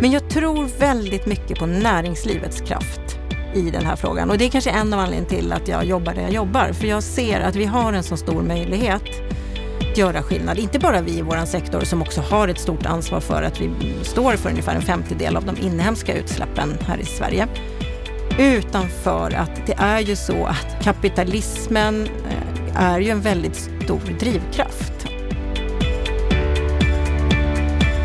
[0.00, 0.10] Mm.
[0.10, 3.18] Men jag tror väldigt mycket på näringslivets kraft
[3.54, 6.14] i den här frågan och det är kanske en av anledningarna till att jag jobbar
[6.14, 6.72] där jag jobbar.
[6.72, 9.02] För jag ser att vi har en så stor möjlighet
[9.90, 10.58] att göra skillnad.
[10.58, 13.70] Inte bara vi i vår sektor som också har ett stort ansvar för att vi
[14.02, 17.48] står för ungefär en femtedel av de inhemska utsläppen här i Sverige.
[18.38, 24.18] Utan för att det är ju så att kapitalismen eh, är ju en väldigt stor
[24.20, 24.99] drivkraft.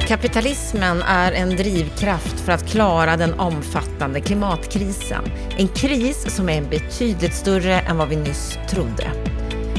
[0.07, 5.23] Kapitalismen är en drivkraft för att klara den omfattande klimatkrisen.
[5.57, 9.11] En kris som är betydligt större än vad vi nyss trodde.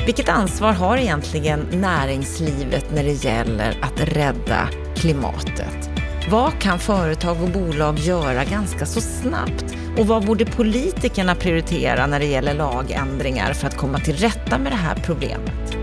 [0.07, 5.91] Vilket ansvar har egentligen näringslivet när det gäller att rädda klimatet?
[6.31, 9.65] Vad kan företag och bolag göra ganska så snabbt?
[9.99, 14.73] Och vad borde politikerna prioritera när det gäller lagändringar för att komma till rätta med
[14.73, 15.76] det här problemet?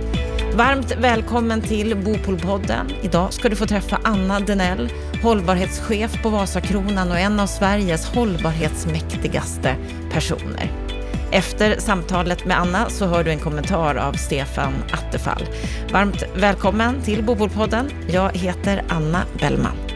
[0.55, 2.91] Varmt välkommen till Bopolpodden.
[3.01, 4.89] Idag ska du få träffa Anna Denell,
[5.23, 9.75] hållbarhetschef på Vasakronan och en av Sveriges hållbarhetsmäktigaste
[10.11, 10.71] personer.
[11.31, 15.45] Efter samtalet med Anna så hör du en kommentar av Stefan Attefall.
[15.91, 17.89] Varmt välkommen till Bopolpodden.
[18.09, 19.92] Jag heter Anna Bellman.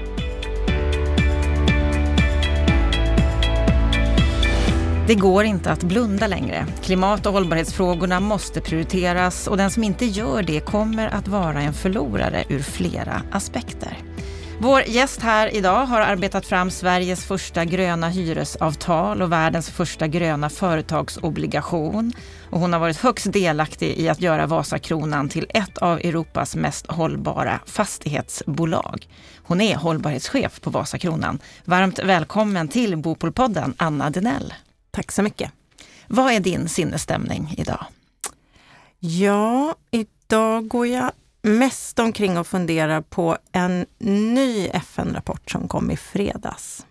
[5.07, 6.65] Det går inte att blunda längre.
[6.81, 11.73] Klimat och hållbarhetsfrågorna måste prioriteras och den som inte gör det kommer att vara en
[11.73, 13.97] förlorare ur flera aspekter.
[14.59, 20.49] Vår gäst här idag har arbetat fram Sveriges första gröna hyresavtal och världens första gröna
[20.49, 22.13] företagsobligation.
[22.49, 26.87] Och hon har varit högst delaktig i att göra Vasakronan till ett av Europas mest
[26.87, 29.07] hållbara fastighetsbolag.
[29.43, 31.39] Hon är hållbarhetschef på Vasakronan.
[31.65, 34.53] Varmt välkommen till Bopolpodden, Anna Denell.
[34.97, 35.51] Tack så mycket.
[36.07, 37.85] Vad är din sinnesstämning idag?
[38.99, 45.97] Ja, idag går jag mest omkring och funderar på en ny FN-rapport som kom i
[45.97, 46.85] fredags.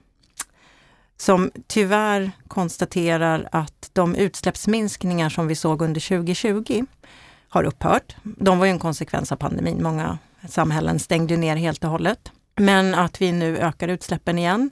[1.16, 6.84] Som tyvärr konstaterar att de utsläppsminskningar som vi såg under 2020
[7.48, 8.16] har upphört.
[8.22, 9.82] De var ju en konsekvens av pandemin.
[9.82, 10.18] Många
[10.48, 12.32] samhällen stängde ner helt och hållet.
[12.56, 14.70] Men att vi nu ökar utsläppen igen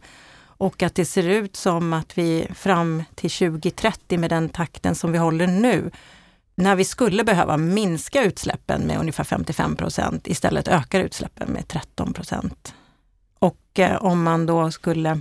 [0.65, 5.13] och att det ser ut som att vi fram till 2030 med den takten som
[5.13, 5.91] vi håller nu,
[6.55, 12.13] när vi skulle behöva minska utsläppen med ungefär 55 procent, istället ökar utsläppen med 13
[12.13, 12.75] procent.
[13.39, 15.21] Och eh, om man då skulle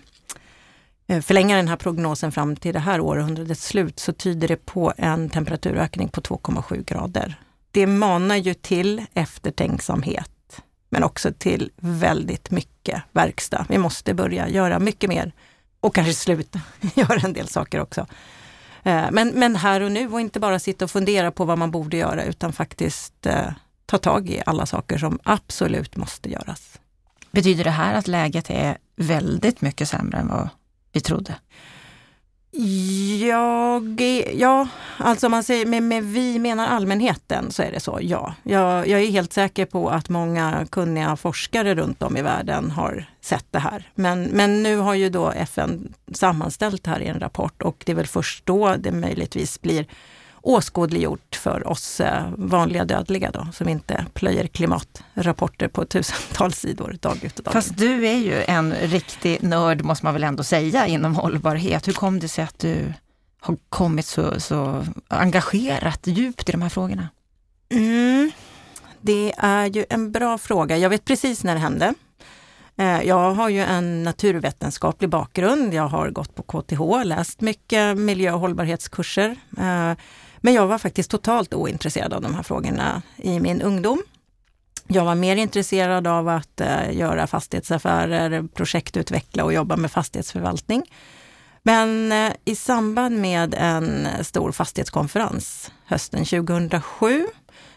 [1.07, 4.93] eh, förlänga den här prognosen fram till det här århundradets slut så tyder det på
[4.97, 7.35] en temperaturökning på 2,7 grader.
[7.71, 10.32] Det manar ju till eftertänksamhet
[10.93, 13.65] men också till väldigt mycket verkstad.
[13.69, 15.31] Vi måste börja göra mycket mer
[15.79, 16.61] och kanske sluta
[16.95, 18.07] göra en del saker också.
[18.83, 21.71] Eh, men, men här och nu och inte bara sitta och fundera på vad man
[21.71, 23.51] borde göra utan faktiskt eh,
[23.85, 26.79] ta tag i alla saker som absolut måste göras.
[27.31, 30.49] Betyder det här att läget är väldigt mycket sämre än vad
[30.91, 31.35] vi trodde?
[33.19, 34.01] Jag,
[34.33, 38.33] ja, alltså om man säger med, med, vi menar allmänheten så är det så, ja.
[38.43, 43.05] Jag, jag, är helt säker på att många kunniga forskare runt om i världen har
[43.21, 43.89] sett det här.
[43.95, 47.91] Men, men nu har ju då FN sammanställt det här i en rapport och det
[47.91, 49.85] är väl först då det möjligtvis blir
[50.43, 57.23] åskådliggjort för oss eh, vanliga dödliga då, som inte plöjer klimatrapporter på tusentals sidor dag
[57.23, 60.87] ut och dag Fast du är ju en riktig nörd måste man väl ändå säga
[60.87, 61.87] inom hållbarhet.
[61.87, 62.93] Hur kom det sig att du
[63.39, 67.07] har kommit så, så engagerat djupt i de här frågorna?
[67.69, 68.31] Mm,
[69.01, 70.77] det är ju en bra fråga.
[70.77, 71.93] Jag vet precis när det hände.
[72.75, 75.73] Eh, jag har ju en naturvetenskaplig bakgrund.
[75.73, 79.35] Jag har gått på KTH, läst mycket miljö och hållbarhetskurser.
[80.45, 84.03] Men jag var faktiskt totalt ointresserad av de här frågorna i min ungdom.
[84.87, 90.83] Jag var mer intresserad av att eh, göra fastighetsaffärer, projektutveckla och jobba med fastighetsförvaltning.
[91.63, 97.25] Men eh, i samband med en stor fastighetskonferens hösten 2007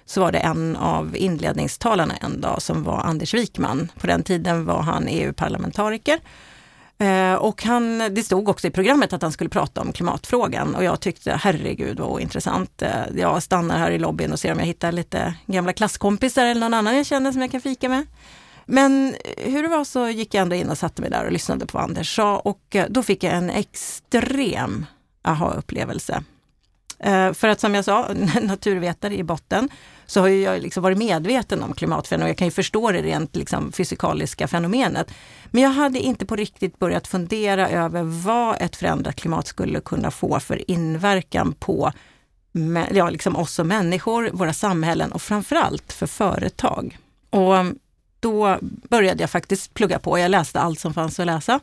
[0.05, 3.93] så var det en av inledningstalarna en dag som var Anders Wikman.
[4.01, 6.21] På den tiden var han EU-parlamentariker
[6.99, 10.85] Eh, och han, det stod också i programmet att han skulle prata om klimatfrågan och
[10.85, 12.83] jag tyckte herregud vad intressant.
[12.83, 16.61] Eh, jag stannar här i lobbyn och ser om jag hittar lite gamla klasskompisar eller
[16.61, 18.07] någon annan jag känner som jag kan fika med.
[18.67, 21.67] Men hur det var så gick jag ändå in och satte mig där och lyssnade
[21.67, 24.87] på vad Anders sa och eh, då fick jag en extrem
[25.23, 26.23] aha-upplevelse.
[26.99, 28.09] Eh, för att som jag sa,
[28.43, 29.69] naturvetare i botten,
[30.07, 32.29] så har jag liksom varit medveten om klimatfenomen.
[32.29, 35.11] Jag kan ju förstå det rent liksom fysikaliska fenomenet.
[35.51, 40.11] Men jag hade inte på riktigt börjat fundera över vad ett förändrat klimat skulle kunna
[40.11, 41.93] få för inverkan på
[42.91, 46.99] ja, liksom oss som människor, våra samhällen och framförallt för företag.
[47.31, 47.79] Och mm,
[48.21, 50.19] då började jag faktiskt plugga på.
[50.19, 51.61] Jag läste allt som fanns att läsa.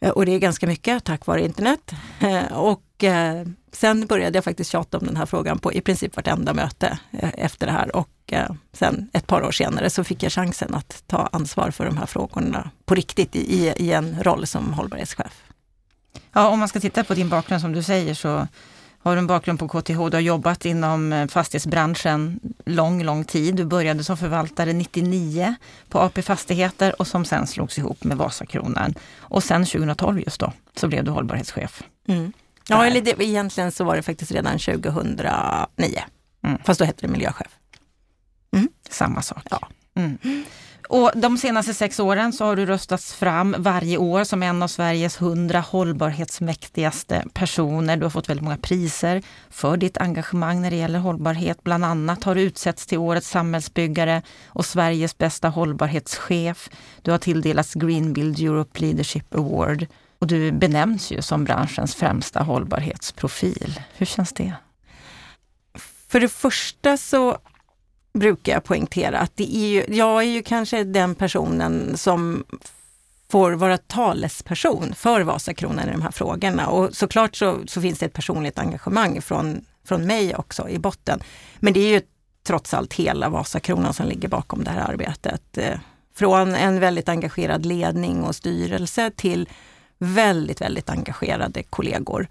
[0.00, 1.92] Eh, och det är ganska mycket tack vare internet.
[2.20, 5.80] Eh, och och eh, sen började jag faktiskt tjata om den här frågan på i
[5.80, 7.96] princip vartenda möte efter det här.
[7.96, 8.32] Och
[8.72, 12.06] sen ett par år senare så fick jag chansen att ta ansvar för de här
[12.06, 15.42] frågorna på riktigt i, i en roll som hållbarhetschef.
[16.32, 18.46] Ja, om man ska titta på din bakgrund som du säger så
[19.04, 19.98] har du en bakgrund på KTH.
[20.10, 23.54] Du har jobbat inom fastighetsbranschen lång, lång tid.
[23.54, 25.54] Du började som förvaltare 99
[25.88, 28.94] på AP Fastigheter och som sen slogs ihop med Vasakronan.
[29.18, 31.82] Och sen 2012 just då så blev du hållbarhetschef.
[32.08, 32.32] Mm.
[32.68, 36.00] Ja, eller det, egentligen så var det faktiskt redan 2009.
[36.44, 36.58] Mm.
[36.64, 37.58] Fast då hette det miljöchef.
[38.56, 38.68] Mm.
[38.90, 39.42] Samma sak.
[39.50, 39.68] Ja.
[39.96, 40.18] Mm.
[40.88, 44.68] Och de senaste sex åren så har du röstats fram varje år som en av
[44.68, 47.96] Sveriges hundra hållbarhetsmäktigaste personer.
[47.96, 51.64] Du har fått väldigt många priser för ditt engagemang när det gäller hållbarhet.
[51.64, 56.70] Bland annat har du utsetts till Årets samhällsbyggare och Sveriges bästa hållbarhetschef.
[57.02, 59.86] Du har tilldelats Greenbuild Europe Leadership Award
[60.18, 63.80] och du benämns ju som branschens främsta hållbarhetsprofil.
[63.96, 64.54] Hur känns det?
[66.08, 67.38] För det första så
[68.12, 72.44] brukar jag poängtera att det är ju, jag är ju kanske den personen som
[73.28, 76.66] får vara talesperson för Vasakronan i de här frågorna.
[76.66, 81.20] Och såklart så, så finns det ett personligt engagemang från, från mig också i botten.
[81.56, 82.00] Men det är ju
[82.46, 85.58] trots allt hela Vasakronan som ligger bakom det här arbetet.
[85.58, 85.78] Eh,
[86.14, 89.48] från en väldigt engagerad ledning och styrelse till
[89.98, 92.28] väldigt, väldigt engagerade kollegor.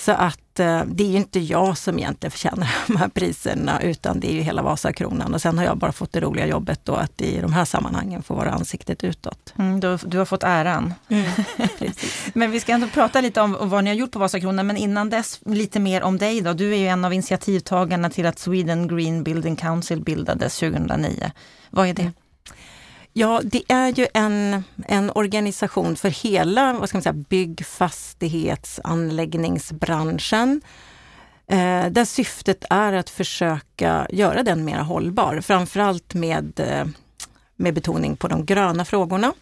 [0.00, 4.20] Så att eh, det är ju inte jag som egentligen förtjänar de här priserna utan
[4.20, 5.34] det är ju hela Vasakronan.
[5.34, 8.22] Och sen har jag bara fått det roliga jobbet då att i de här sammanhangen
[8.22, 9.54] få vara ansiktet utåt.
[9.58, 10.94] Mm, du, du, har fått äran.
[11.08, 11.30] Mm,
[12.34, 14.66] men vi ska ändå prata lite om vad ni har gjort på Vasakronan.
[14.66, 16.52] Men innan dess lite mer om dig då.
[16.52, 21.30] Du är ju en av initiativtagarna till att Sweden Green Building Council bildades 2009.
[21.70, 22.02] Vad är det?
[22.02, 22.14] Mm.
[23.12, 28.80] Ja, det är ju en, en organisation för hela vad ska man säga, bygg, fastighets,
[28.84, 30.60] anläggningsbranschen.
[31.46, 36.86] Eh, där syftet är att försöka göra den mer hållbar, framförallt med, eh,
[37.56, 39.32] med betoning på de gröna frågorna.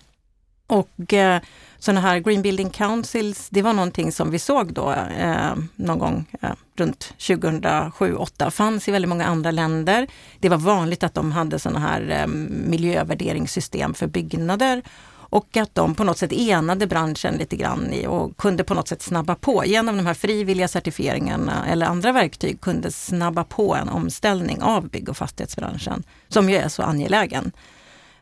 [0.67, 1.41] Och eh,
[1.79, 6.25] sådana här Green Building Councils, det var någonting som vi såg då eh, någon gång
[6.41, 8.51] eh, runt 2007-2008.
[8.51, 10.07] Fanns i väldigt många andra länder.
[10.41, 12.27] Det var vanligt att de hade sådana här eh,
[12.67, 14.83] miljövärderingssystem för byggnader
[15.31, 18.89] och att de på något sätt enade branschen lite grann i och kunde på något
[18.89, 23.89] sätt snabba på genom de här frivilliga certifieringarna eller andra verktyg kunde snabba på en
[23.89, 27.53] omställning av bygg och fastighetsbranschen som ju är så angelägen.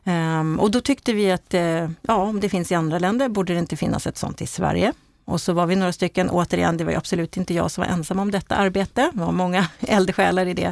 [0.07, 3.53] Um, och då tyckte vi att uh, ja, om det finns i andra länder borde
[3.53, 4.93] det inte finnas ett sånt i Sverige.
[5.25, 8.19] Och så var vi några stycken, återigen, det var absolut inte jag som var ensam
[8.19, 9.11] om detta arbete.
[9.13, 10.67] Det var många eldsjälar i det.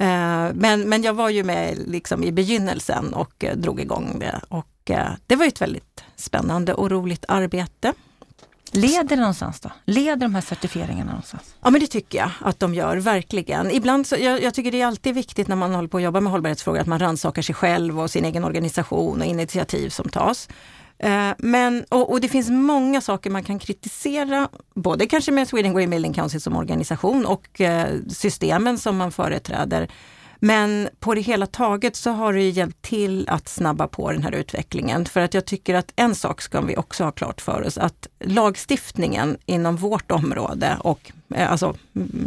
[0.00, 4.40] Uh, men, men jag var ju med liksom i begynnelsen och uh, drog igång det.
[4.48, 7.92] Och eh, det var ett väldigt spännande och roligt arbete.
[8.72, 9.70] Leder det någonstans då?
[9.84, 11.54] Leder de här certifieringarna någonstans?
[11.62, 13.70] Ja men det tycker jag att de gör, verkligen.
[13.70, 16.20] Ibland så, jag, jag tycker det är alltid viktigt när man håller på att jobba
[16.20, 20.48] med hållbarhetsfrågor att man rannsakar sig själv och sin egen organisation och initiativ som tas.
[20.98, 25.74] Eh, men, och, och, det finns många saker man kan kritisera, både kanske med Sweden
[25.74, 29.88] Green Building Council som organisation och eh, systemen som man företräder.
[30.38, 34.32] Men på det hela taget så har det hjälpt till att snabba på den här
[34.32, 35.04] utvecklingen.
[35.04, 38.08] För att jag tycker att en sak ska vi också ha klart för oss, att
[38.20, 41.74] lagstiftningen inom vårt område och eh, alltså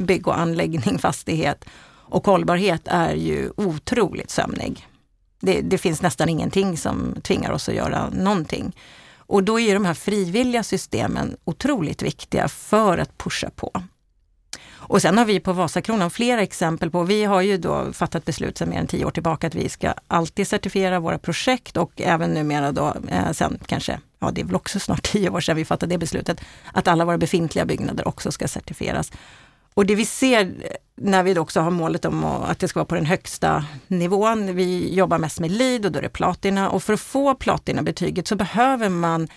[0.06, 1.66] bygg och anläggning, fastighet
[2.10, 4.88] och hållbarhet är ju otroligt sömnig.
[5.40, 8.76] Det, det finns nästan ingenting som tvingar oss att göra någonting.
[9.18, 13.72] Och då är de här frivilliga systemen otroligt viktiga för att pusha på.
[14.90, 18.58] Och sen har vi på Vasakronan flera exempel på, vi har ju då fattat beslut
[18.58, 22.34] sedan mer än tio år tillbaka att vi ska alltid certifiera våra projekt och även
[22.34, 25.66] numera då, eh, sen kanske, ja det är väl också snart tio år sedan vi
[25.66, 26.42] fattade det beslutet,
[26.74, 29.12] att alla våra befintliga byggnader också ska certifieras.
[29.74, 30.52] Och det vi ser eh,
[30.96, 34.94] när vi också har målet om att det ska vara på den högsta nivån, vi
[34.96, 38.36] jobbar mest med LEED och då är det platina och för att få platinabetyget så
[38.36, 39.28] behöver man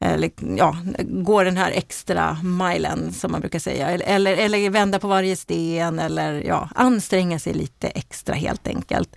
[0.00, 3.90] Eh, eller, ja, gå den här extra milen som man brukar säga.
[3.90, 9.16] Eller, eller vända på varje sten eller ja, anstränga sig lite extra helt enkelt.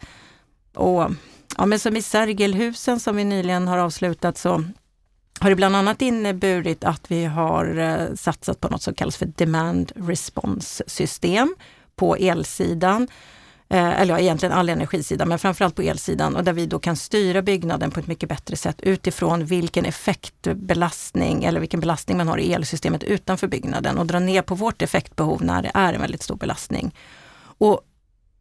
[0.75, 1.11] Och
[1.57, 4.63] ja, men som i Sergelhusen som vi nyligen har avslutat så
[5.39, 9.25] har det bland annat inneburit att vi har eh, satsat på något som kallas för
[9.25, 11.55] Demand Response system
[11.95, 13.07] på elsidan.
[13.69, 16.95] Eh, eller ja, egentligen all energisida, men framförallt på elsidan och där vi då kan
[16.95, 22.37] styra byggnaden på ett mycket bättre sätt utifrån vilken effektbelastning eller vilken belastning man har
[22.37, 26.23] i elsystemet utanför byggnaden och dra ner på vårt effektbehov när det är en väldigt
[26.23, 26.95] stor belastning.
[27.57, 27.81] Och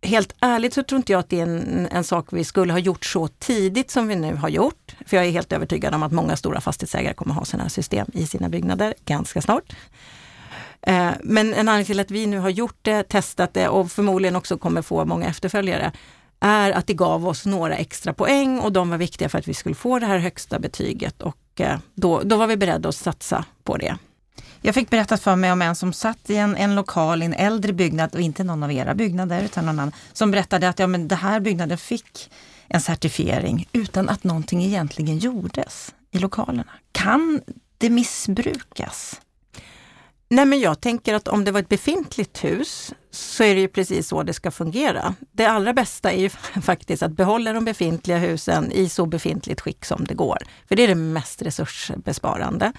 [0.02, 2.78] helt ärligt så tror inte jag att det är en, en sak vi skulle ha
[2.78, 4.97] gjort så tidigt som vi nu har gjort.
[5.06, 8.06] För jag är helt övertygad om att många stora fastighetsägare kommer ha sådana här system
[8.12, 9.73] i sina byggnader ganska snart.
[10.87, 14.37] Eh, men en anledning till att vi nu har gjort det, testat det och förmodligen
[14.37, 15.93] också kommer få många efterföljare
[16.40, 19.55] är att det gav oss några extra poäng och de var viktiga för att vi
[19.55, 23.45] skulle få det här högsta betyget och eh, då, då var vi beredda att satsa
[23.64, 23.97] på det.
[24.61, 27.35] Jag fick berättat för mig om en som satt i en, en lokal i en
[27.35, 30.87] äldre byggnad och inte någon av era byggnader utan någon annan som berättade att ja,
[30.87, 32.31] men det här byggnaden fick
[32.69, 36.64] en certifiering utan att någonting egentligen gjordes i lokalerna.
[36.93, 37.40] Kan
[37.78, 39.21] det missbrukas?
[40.28, 43.68] Nej men jag tänker att om det var ett befintligt hus så är det ju
[43.68, 45.14] precis så det ska fungera.
[45.33, 46.28] Det allra bästa är ju
[46.62, 50.38] faktiskt att behålla de befintliga husen i så befintligt skick som det går.
[50.68, 52.73] För det är det mest resursbesparande.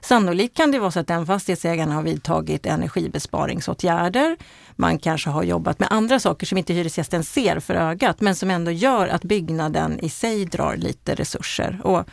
[0.00, 4.36] Sannolikt kan det vara så att den fastighetsägaren har vidtagit energibesparingsåtgärder.
[4.76, 8.50] Man kanske har jobbat med andra saker som inte hyresgästen ser för ögat men som
[8.50, 11.80] ändå gör att byggnaden i sig drar lite resurser.
[11.84, 12.08] Och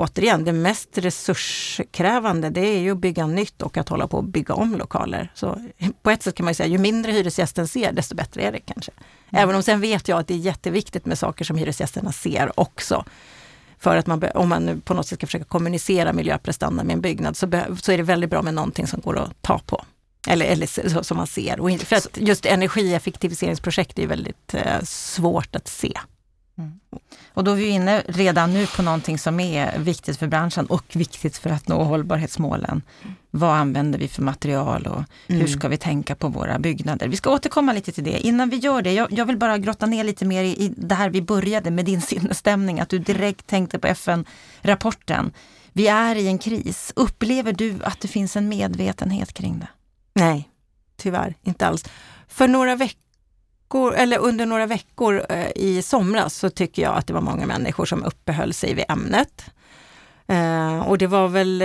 [0.00, 4.24] återigen, det mest resurskrävande det är ju att bygga nytt och att hålla på att
[4.24, 5.32] bygga om lokaler.
[5.34, 5.70] Så
[6.02, 8.92] på ett sätt kan man säga, ju mindre hyresgästen ser, desto bättre är det kanske.
[8.92, 9.42] Mm.
[9.42, 13.04] Även om sen vet jag att det är jätteviktigt med saker som hyresgästerna ser också.
[13.78, 17.36] För att man, om man på något sätt ska försöka kommunicera miljöprestanda med en byggnad
[17.36, 17.50] så,
[17.82, 19.84] så är det väldigt bra med någonting som går att ta på.
[20.28, 21.60] Eller, eller som man ser.
[21.60, 25.92] Och för att just energieffektiviseringsprojekt är väldigt eh, svårt att se.
[26.60, 26.72] Mm.
[27.34, 30.84] Och då är vi inne redan nu på någonting som är viktigt för branschen och
[30.92, 32.82] viktigt för att nå hållbarhetsmålen.
[33.30, 35.48] Vad använder vi för material och hur mm.
[35.48, 37.08] ska vi tänka på våra byggnader?
[37.08, 38.26] Vi ska återkomma lite till det.
[38.26, 40.94] Innan vi gör det, jag, jag vill bara grotta ner lite mer i, i det
[40.94, 45.32] här vi började med din sinnesstämning, att du direkt tänkte på FN-rapporten.
[45.72, 46.92] Vi är i en kris.
[46.96, 49.68] Upplever du att det finns en medvetenhet kring det?
[50.14, 50.48] Nej,
[50.96, 51.84] tyvärr inte alls.
[52.28, 53.09] För några veckor
[53.70, 57.46] veckor, eller under några veckor eh, i somras så tycker jag att det var många
[57.46, 59.44] människor som uppehöll sig vid ämnet.
[60.28, 61.58] Eh, och det var väl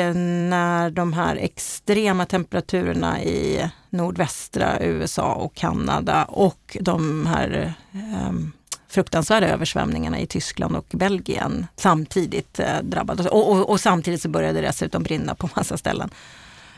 [0.50, 8.52] när de här extrema temperaturerna i nordvästra USA och Kanada och de här ehm,
[8.88, 13.26] fruktansvärda översvämningarna i Tyskland och Belgien samtidigt eh, drabbades.
[13.26, 16.10] och, och, och, samtidigt så började det dessutom brinna på massa ställen.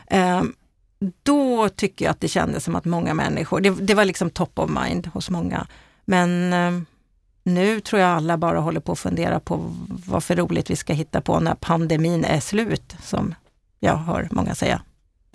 [0.06, 0.54] Ehm,
[1.22, 4.58] då tycker jag att det kändes som att många människor, det, det var liksom top
[4.58, 5.66] of mind hos många.
[6.04, 6.82] Men eh,
[7.42, 9.74] nu tror jag alla bara håller på att fundera på
[10.06, 13.34] vad för roligt vi ska hitta på när pandemin är slut, som
[13.80, 14.82] jag hör många säga.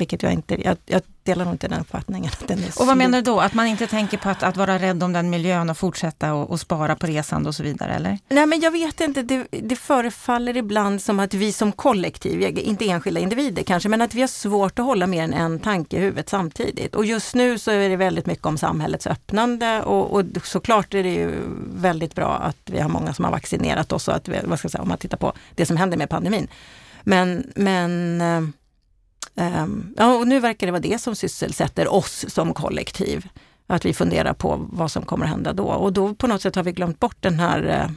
[0.03, 2.31] Vilket jag inte, jag, jag delar nog inte den uppfattningen.
[2.41, 3.39] Att den är och vad menar du då?
[3.39, 6.49] Att man inte tänker på att, att vara rädd om den miljön och fortsätta och,
[6.49, 8.19] och spara på resan och så vidare, eller?
[8.29, 9.21] Nej, men jag vet inte.
[9.21, 14.13] Det, det förefaller ibland som att vi som kollektiv, inte enskilda individer kanske, men att
[14.13, 16.95] vi har svårt att hålla mer än en tanke i huvudet samtidigt.
[16.95, 21.03] Och just nu så är det väldigt mycket om samhällets öppnande och, och såklart är
[21.03, 21.31] det ju
[21.75, 24.65] väldigt bra att vi har många som har vaccinerat oss och att vi, vad ska
[24.65, 26.47] jag säga, om man tittar på det som händer med pandemin.
[27.03, 28.41] Men, men eh,
[29.97, 33.27] ja, och nu verkar det vara det som sysselsätter oss som kollektiv.
[33.67, 35.63] Att vi funderar på vad som kommer att hända då.
[35.63, 37.91] Och då på något sätt har vi glömt bort den här, eh,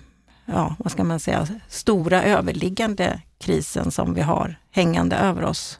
[0.54, 5.78] ja vad ska man säga, stora överliggande krisen som vi har hängande över oss.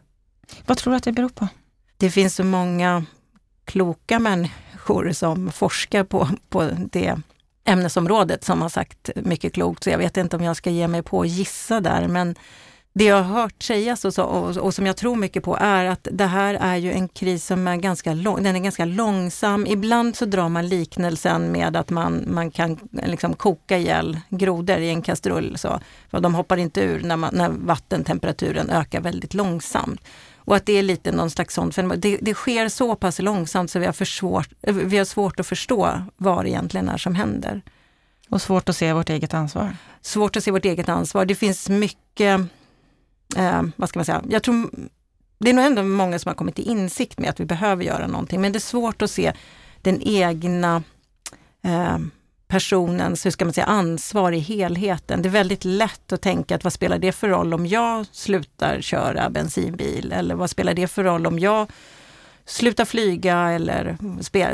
[0.66, 1.48] Vad tror du att det beror på?
[1.96, 3.04] Det finns så många
[3.64, 7.16] kloka människor som forskar på, på det
[7.64, 11.02] ämnesområdet som har sagt mycket klokt, så jag vet inte om jag ska ge mig
[11.02, 12.34] på att gissa där, men
[12.99, 15.85] det jag har hört sägas och, så, och, och, som jag tror mycket på är
[15.85, 19.67] att det här är ju en kris som är ganska, lång, den är ganska långsam.
[19.67, 24.88] Ibland så drar man liknelsen med att man, man kan liksom koka ihjäl grodor i
[24.88, 25.59] en kastrull.
[25.59, 30.00] Så, för de hoppar inte ur när, man, när vattentemperaturen ökar väldigt långsamt.
[30.37, 32.00] Och att det är lite någon slags sånt fenomen.
[32.00, 35.47] Det, det sker så pass långsamt så vi har, för svårt, vi har svårt att
[35.47, 37.62] förstå vad det egentligen är som händer.
[38.29, 39.76] Och svårt att se vårt eget ansvar?
[40.03, 41.25] Svårt att se vårt eget ansvar.
[41.25, 42.41] Det finns mycket
[43.37, 44.71] eh, vad ska man säga, jag tror
[45.38, 48.06] det är nog ändå många som har kommit till insikt med att vi behöver göra
[48.06, 49.33] någonting, men det är svårt att se
[49.83, 50.83] den egna
[51.62, 51.99] eh,
[52.49, 55.23] personens hur ska man säga, ansvar i helheten.
[55.23, 58.80] Det är väldigt lätt att tänka att vad spelar det för roll om jag slutar
[58.80, 61.71] köra bensinbil eller vad spelar det för roll om jag
[62.45, 63.97] slutar flyga eller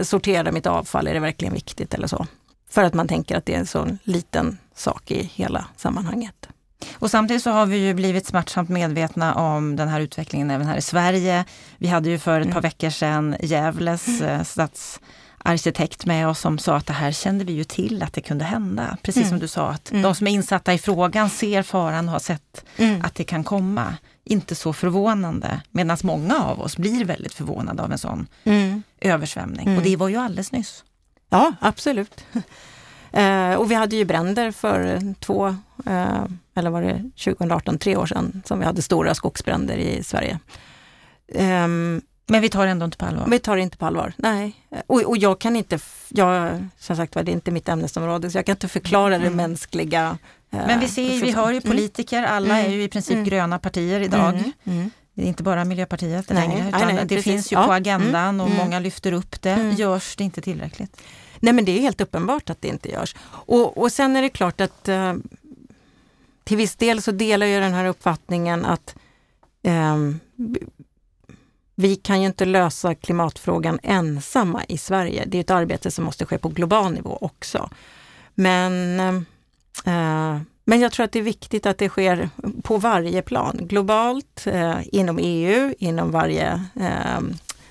[0.04, 2.26] sortera mitt avfall, är det verkligen viktigt eller så?
[2.70, 6.48] För att man tänker att det är en sån liten sak i hela sammanhanget.
[6.94, 10.76] Och samtidigt så har vi ju blivit smärtsamt medvetna om den här utvecklingen även här
[10.76, 11.44] i Sverige.
[11.78, 12.62] Vi hade ju för ett par mm.
[12.62, 17.64] veckor sedan Gävles eh, stadsarkitekt med oss som sa att det här kände vi ju
[17.64, 18.96] till att det kunde hända.
[19.02, 19.28] Precis mm.
[19.28, 20.02] som du sa, att mm.
[20.02, 23.02] de som är insatta i frågan ser faran och har sett mm.
[23.02, 23.94] att det kan komma.
[24.24, 28.82] Inte så förvånande, medan många av oss blir väldigt förvånade av en sån mm.
[29.00, 29.76] översvämning.
[29.76, 30.84] Och det var ju alldeles nyss.
[31.30, 32.24] Ja, absolut.
[33.12, 35.46] Eh, och vi hade ju bränder för två,
[35.86, 40.38] eh, eller var det 2018, tre år sedan, som vi hade stora skogsbränder i Sverige.
[41.34, 43.26] Um, men vi tar ändå inte på allvar?
[43.30, 44.54] Vi tar det inte på allvar, nej.
[44.86, 45.78] Och, och jag kan inte,
[46.08, 49.30] jag, som sagt var det är inte mitt ämnesområde, så jag kan inte förklara mm.
[49.30, 50.18] det mänskliga.
[50.52, 51.70] Eh, Men vi ser, vi hör ju mm.
[51.70, 52.66] politiker, alla mm.
[52.66, 53.24] är ju i princip mm.
[53.24, 54.28] gröna partier idag.
[54.28, 54.52] Mm.
[54.64, 54.90] mm.
[55.14, 57.24] Det är inte bara Miljöpartiet nej, längre, utan nej, nej, det precis.
[57.24, 57.66] finns ju ja.
[57.66, 59.74] på agendan och många lyfter upp det.
[59.78, 61.02] Görs det inte tillräckligt?
[61.42, 63.16] Nej men det är helt uppenbart att det inte görs.
[63.24, 65.14] Och, och sen är det klart att eh,
[66.44, 68.94] till viss del så delar jag den här uppfattningen att
[69.62, 69.96] eh,
[71.74, 75.24] vi kan ju inte lösa klimatfrågan ensamma i Sverige.
[75.26, 77.70] Det är ett arbete som måste ske på global nivå också.
[78.34, 78.98] Men,
[79.84, 82.30] eh, men jag tror att det är viktigt att det sker
[82.62, 83.58] på varje plan.
[83.60, 87.20] Globalt, eh, inom EU, inom varje eh,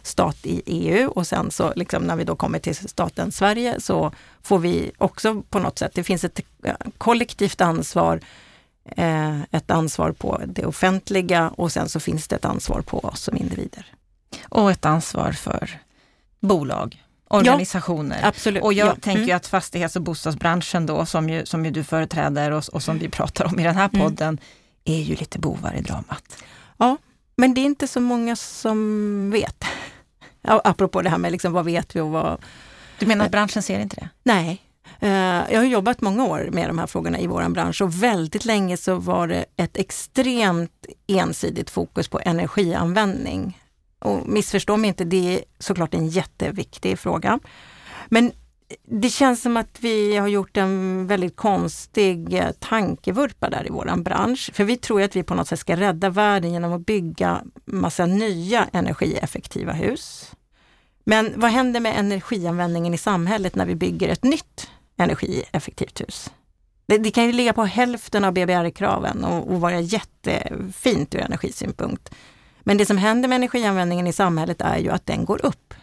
[0.04, 4.12] stat i EU och sen så liksom när vi då kommer till staten Sverige så
[4.42, 8.20] får vi också på något sätt, det finns ett eh, kollektivt ansvar
[8.86, 13.22] eh, ett ansvar på det offentliga och sen så finns det ett ansvar på oss
[13.22, 13.86] som individer.
[14.50, 15.80] Och ett ansvar för
[16.40, 18.20] bolag, organisationer.
[18.22, 18.64] Ja, absolut.
[18.64, 18.96] Och jag ja.
[19.02, 19.36] tänker mm.
[19.36, 23.10] att fastighets och bostadsbranschen då, som ju, som ju du företräder och, och som vi
[23.10, 24.06] pratar om i den här mm.
[24.06, 24.40] podden, mm.
[24.86, 26.44] är ju lite bovar i dramat.
[26.78, 26.98] Ja,
[27.42, 29.64] men det är inte så många som vet.
[30.44, 32.42] Apropå det här med liksom, vad vet vi och vad...
[33.00, 34.10] Du menar att branschen ser inte det?
[34.24, 34.62] Nej,
[35.04, 38.46] Eh, jag har jobbat många år med de här frågorna i vår bransch och väldigt
[38.46, 43.58] länge så var det ett extremt ensidigt fokus på energianvändning.
[44.00, 47.40] Och missförstå mig inte, det är såklart en jätteviktig fråga.
[48.08, 48.32] Men
[48.84, 54.04] det känns som att vi har gjort en väldigt konstig eh, tankevurpa där i våran
[54.04, 54.52] bransch.
[54.54, 58.06] För vi tror att vi på något sätt ska rädda världen genom att bygga massa
[58.06, 60.32] nya energieffektiva hus.
[61.04, 66.32] Men vad händer med energianvändningen i samhället när vi bygger ett nytt energieffektivt hus.
[66.86, 72.10] Det, det kan ju ligga på hälften av BBR-kraven och, och vara jättefint ur energisynpunkt.
[72.64, 75.74] Men det som händer med energianvändningen i samhället är ju att den går upp.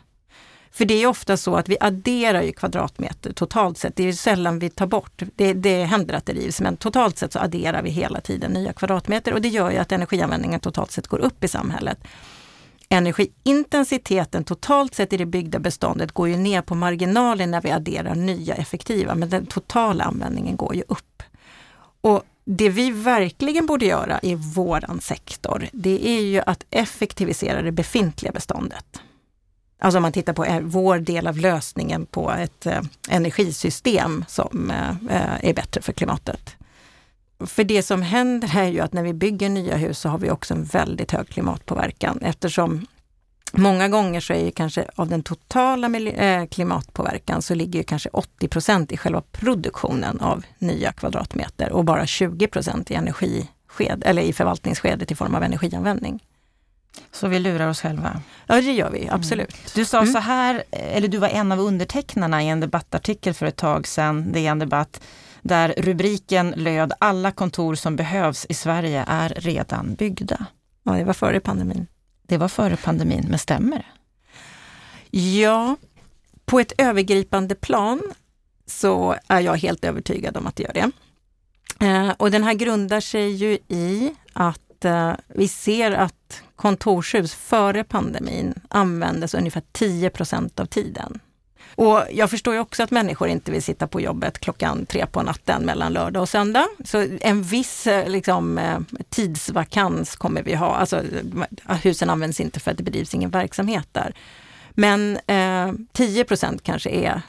[0.72, 3.96] För det är ofta så att vi adderar ju kvadratmeter totalt sett.
[3.96, 5.22] Det är sällan vi tar bort.
[5.36, 8.72] Det, det händer att det rivs, men totalt sett så adderar vi hela tiden nya
[8.72, 11.98] kvadratmeter och det gör ju att energianvändningen totalt sett går upp i samhället
[12.88, 18.14] energiintensiteten totalt sett i det byggda beståndet går ju ner på marginalen när vi adderar
[18.14, 21.22] nya effektiva, men den totala användningen går ju upp.
[22.00, 27.72] Och det vi verkligen borde göra i våran sektor, det är ju att effektivisera det
[27.72, 29.02] befintliga beståndet.
[29.78, 34.70] Alltså om man tittar på eh, vår del av lösningen på ett eh, energisystem som
[34.70, 36.56] eh, eh, är bättre för klimatet.
[37.46, 40.30] För det som händer är ju att när vi bygger nya hus så har vi
[40.30, 42.86] också en väldigt hög klimatpåverkan eftersom
[43.52, 48.08] Många gånger så är ju kanske av den totala eh, klimatpåverkan så ligger ju kanske
[48.08, 54.22] 80 procent i själva produktionen av nya kvadratmeter och bara 20 procent i energisked, eller
[54.22, 56.20] i förvaltningsskedet i form av energianvändning.
[57.12, 58.20] Så vi lurar oss själva?
[58.46, 59.54] Ja, det gör vi absolut.
[59.54, 59.70] Mm.
[59.74, 60.12] Du sa mm.
[60.12, 64.32] så här, eller du var en av undertecknarna i en debattartikel för ett tag sedan,
[64.32, 65.00] DN Debatt,
[65.42, 70.46] där rubriken löd Alla kontor som behövs i Sverige är redan byggda.
[70.82, 71.86] Ja, det var före pandemin.
[72.22, 73.84] Det var före pandemin, men stämmer det?
[75.18, 75.76] Ja,
[76.44, 78.02] på ett övergripande plan
[78.66, 80.90] så är jag helt övertygad om att det gör det.
[81.86, 87.84] Eh, och den här grundar sig ju i att eh, vi ser att kontorshus före
[87.84, 91.20] pandemin användes ungefär 10% av tiden.
[91.74, 95.22] Och jag förstår ju också att människor inte vill sitta på jobbet klockan tre på
[95.22, 96.66] natten mellan lördag och söndag.
[96.84, 100.76] Så en viss eh, liksom, eh, tidsvakans kommer vi ha.
[100.76, 100.96] Alltså,
[101.68, 104.14] eh, husen används inte för att det bedrivs ingen verksamhet där.
[104.70, 107.22] Men eh, 10% kanske är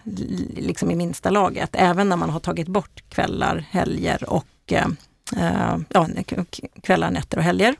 [0.58, 4.88] liksom i minsta laget, även när man har tagit bort kvällar, helger och eh
[5.38, 6.08] Eh, ja,
[6.84, 7.76] kvällar, nätter och helger.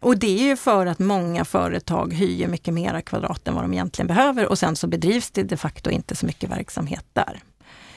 [0.00, 3.72] Och det är ju för att många företag hyr mycket mera kvadrat än vad de
[3.72, 7.42] egentligen behöver och sen så bedrivs det de facto inte så mycket verksamhet där.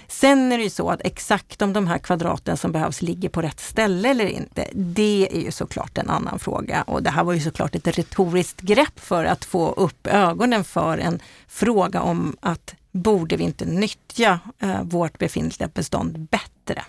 [0.08, 3.41] Sen är det ju så att exakt om de här kvadraten som behövs ligger på
[3.41, 6.82] rätt ställe eller inte, det är ju såklart en annan fråga.
[6.82, 10.98] Och det här var ju såklart ett retoriskt grepp för att få upp ögonen för
[10.98, 16.84] en fråga om att borde vi inte nyttja eh, vårt befintliga bestånd bättre?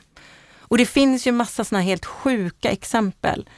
[0.69, 3.49] Och det finns ju massa sådana helt sjuka exempel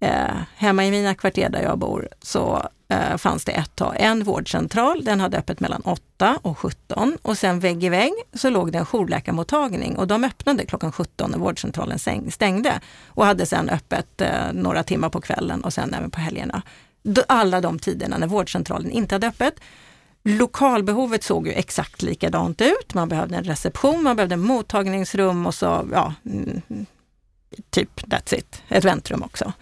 [0.00, 4.24] Eh, hemma i mina kvarter där jag bor så eh, fanns det ett tag en
[4.24, 5.04] vårdcentral.
[5.04, 8.78] Den hade öppet mellan 8 och 17 och sen vägg i vägg så låg det
[8.78, 11.98] en jourläkarmottagning och de öppnade klockan 17 när vårdcentralen
[12.30, 16.62] stängde och hade sen öppet eh, några timmar på kvällen och sen även på helgerna.
[17.28, 19.54] Alla de tiderna när vårdcentralen inte hade öppet.
[20.24, 22.94] Lokalbehovet såg ju exakt likadant ut.
[22.94, 26.62] Man behövde en reception, man behövde mottagningsrum och så, ja, mm,
[27.70, 28.62] typ that's it.
[28.68, 29.52] Ett väntrum också.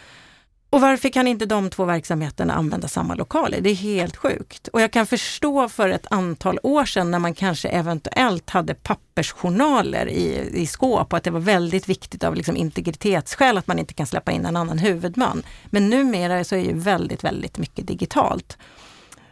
[0.70, 3.60] Och varför kan inte de två verksamheterna använda samma lokaler?
[3.60, 4.68] Det är helt sjukt.
[4.68, 10.08] Och jag kan förstå för ett antal år sedan när man kanske eventuellt hade pappersjournaler
[10.08, 13.94] i, i skåp och att det var väldigt viktigt av liksom integritetsskäl att man inte
[13.94, 15.42] kan släppa in en annan huvudman.
[15.66, 18.58] Men numera så är ju väldigt, väldigt mycket digitalt.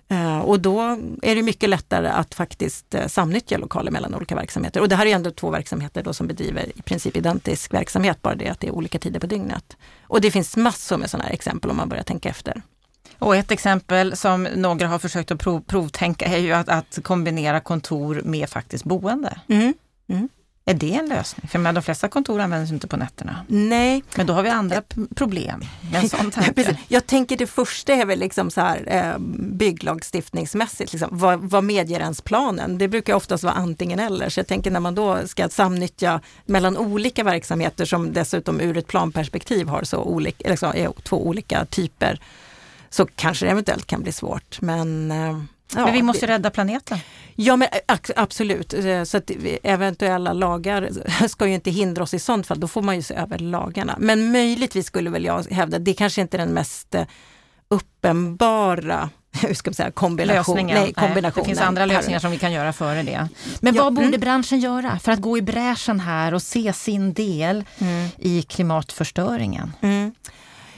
[0.09, 0.81] Eh, och då
[1.23, 4.81] är det mycket lättare att faktiskt eh, samnyttja lokaler mellan olika verksamheter.
[4.81, 8.35] Och det här är ändå två verksamheter då som bedriver i princip identisk verksamhet, bara
[8.35, 9.77] det att det är olika tider på dygnet.
[10.03, 12.63] Och det finns massor med sådana här exempel om man börjar tänka efter.
[13.19, 17.61] Och ett exempel som några har försökt att prov, provtänka är ju att, att kombinera
[17.61, 19.41] kontor med faktiskt boende.
[19.49, 19.75] Mm.
[20.09, 20.29] Mm.
[20.67, 21.49] Är det en lösning?
[21.49, 23.45] För de flesta kontor används inte på nätterna.
[23.49, 24.03] Nej.
[24.17, 24.83] Men då har vi andra
[25.15, 26.79] problem med sån tanke.
[26.89, 30.93] Jag tänker det första är väl liksom så här eh, bygglagstiftningsmässigt.
[30.93, 32.79] Liksom, vad, vad medger ens planen?
[32.79, 34.29] Det brukar oftast vara antingen eller.
[34.29, 38.87] Så jag tänker när man då ska samnyttja mellan olika verksamheter som dessutom ur ett
[38.87, 42.21] planperspektiv har så olika, liksom, är två olika typer
[42.91, 44.61] så kanske det eventuellt kan bli svårt.
[44.61, 45.39] Men eh,
[45.75, 46.99] Ja, men vi måste rädda planeten.
[47.37, 47.69] Ja men
[48.17, 49.31] absolut, eh, så att
[49.63, 50.91] eventuella lagar
[51.29, 53.97] ska ju inte hindra oss i sånt fall, då får man ju se över lagarna.
[53.99, 57.05] Men möjligtvis skulle väl jag hävda, det kanske inte är den mest eh,
[57.69, 60.67] uppenbara hur ska man säga, kombination.
[60.67, 61.43] Nej, kombination.
[61.43, 63.29] Det finns andra lösningar som vi kan göra före det.
[63.61, 64.21] Men ja, vad borde mm.
[64.21, 68.09] branschen göra för att gå i bräschen här och se sin del mm.
[68.19, 69.73] i klimatförstöringen?
[69.81, 70.13] Mm.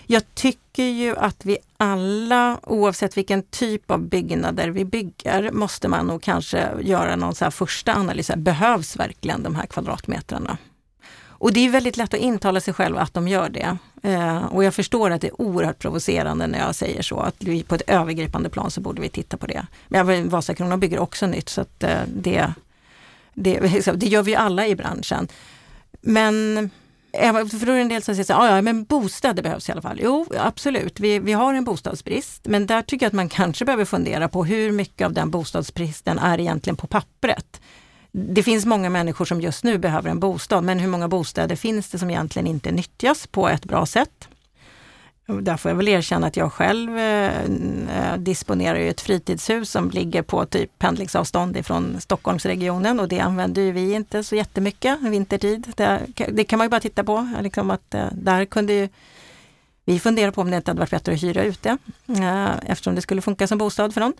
[0.06, 6.06] Jag tycker ju att vi alla, oavsett vilken typ av byggnader vi bygger, måste man
[6.06, 8.30] nog kanske göra någon så första analys.
[8.36, 10.58] Behövs verkligen de här kvadratmetrarna?
[11.38, 13.76] Och det är väldigt lätt att intala sig själv att de gör det.
[14.02, 17.62] Eh, och jag förstår att det är oerhört provocerande när jag säger så, att vi
[17.62, 19.66] på ett övergripande plan så borde vi titta på det.
[19.88, 22.52] Men Vasakronan bygger också nytt så att eh, det,
[23.34, 23.60] det,
[23.94, 25.28] det gör vi alla i branschen.
[26.00, 26.70] Men
[27.18, 29.68] Eh, för då är det en del som säger att ah, ja, men bostäder behövs
[29.68, 30.00] i alla fall.
[30.02, 33.84] Jo, absolut, vi, vi har en bostadsbrist, men där tycker jag att man kanske behöver
[33.84, 37.60] fundera på hur mycket av den bostadsbristen är egentligen på pappret.
[38.12, 41.88] Det finns många människor som just nu behöver en bostad, men hur många bostäder finns
[41.88, 44.28] det som egentligen inte nyttjas på ett bra sätt?
[45.26, 49.90] Där får jag väl erkänna att jag själv eh, eh disponerar disponerar ett fritidshus som
[49.90, 55.72] ligger på typ pendlingsavstånd ifrån Stockholmsregionen och det använder vi inte så jättemycket vintertid.
[55.76, 56.00] Det,
[56.32, 58.88] det kan man ju bara titta på, liksom att eh, där kunde ju
[59.88, 63.02] vi funderar på om det inte hade varit bättre att hyra ute eh, eftersom det
[63.02, 64.12] skulle funka som bostad för någon.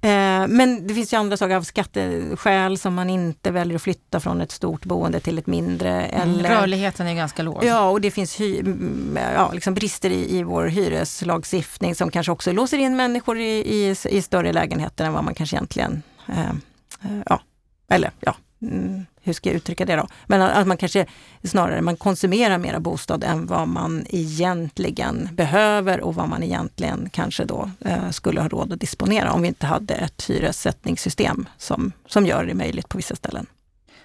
[0.00, 4.20] Eh, men det finns ju andra saker av skatteskäl som man inte väljer att flytta
[4.20, 6.02] från ett stort boende till ett mindre.
[6.02, 7.64] Mm, eller, Rörligheten är ganska låg.
[7.64, 12.32] Ja, och det finns hy, mm, ja, liksom brister i, i vår hyreslagstiftning som kanske
[12.32, 16.40] också låser in människor i, i, i större lägenheter än vad man kanske egentligen, eh,
[16.40, 17.40] eh ja,
[17.88, 20.06] eller ja, mm, hur ska jag uttrycka det då?
[20.26, 21.06] Men att man kanske
[21.44, 27.44] snarare man konsumerar mera bostad än vad man egentligen behöver och vad man egentligen kanske
[27.44, 32.26] då eh, skulle ha råd att disponera om vi inte hade ett hyressättningssystem som, som
[32.26, 33.46] gör det möjligt på vissa ställen.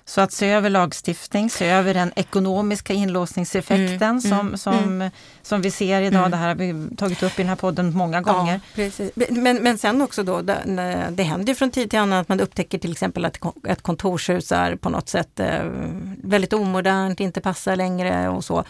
[0.10, 5.12] Så att se över lagstiftning, se över den ekonomiska inlåsningseffekten mm, som, mm, som, mm.
[5.42, 6.20] som vi ser idag.
[6.20, 6.32] Mm.
[6.32, 8.54] Det här har vi tagit upp i den här podden många gånger.
[8.54, 9.12] Ja, precis.
[9.16, 12.78] Men, men sen också då, det, det händer från tid till annan att man upptäcker
[12.78, 15.64] till exempel att ett kontorshus är på något sätt eh,
[16.24, 18.64] väldigt omodernt, inte passar längre och så.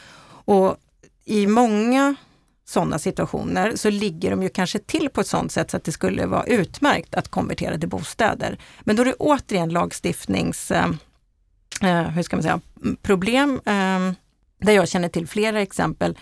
[0.46, 0.78] Och
[1.26, 2.16] i många
[2.66, 5.92] sådana situationer så ligger de ju kanske till på ett sådant sätt så att det
[5.92, 8.58] skulle vara utmärkt att konvertera till bostäder.
[8.82, 10.72] Men då är det återigen lagstiftnings
[11.82, 12.60] eh, hur ska man säga,
[13.02, 14.12] problem eh,
[14.60, 16.18] där jag känner till flera exempel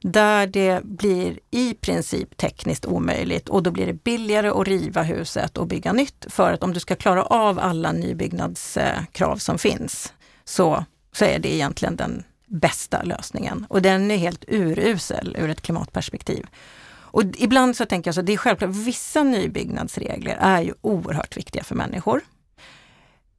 [0.00, 5.58] där det blir i princip tekniskt omöjligt och då blir det billigare att riva huset
[5.58, 6.26] och bygga nytt.
[6.28, 10.12] För att om du ska klara av alla nybyggnadskrav som finns
[10.44, 13.66] så, så är det egentligen den bästa lösningen.
[13.68, 16.46] Och den är helt urusel ur ett klimatperspektiv.
[17.10, 21.64] Och ibland så tänker jag så, det är självklart, vissa nybyggnadsregler är ju oerhört viktiga
[21.64, 22.20] för människor.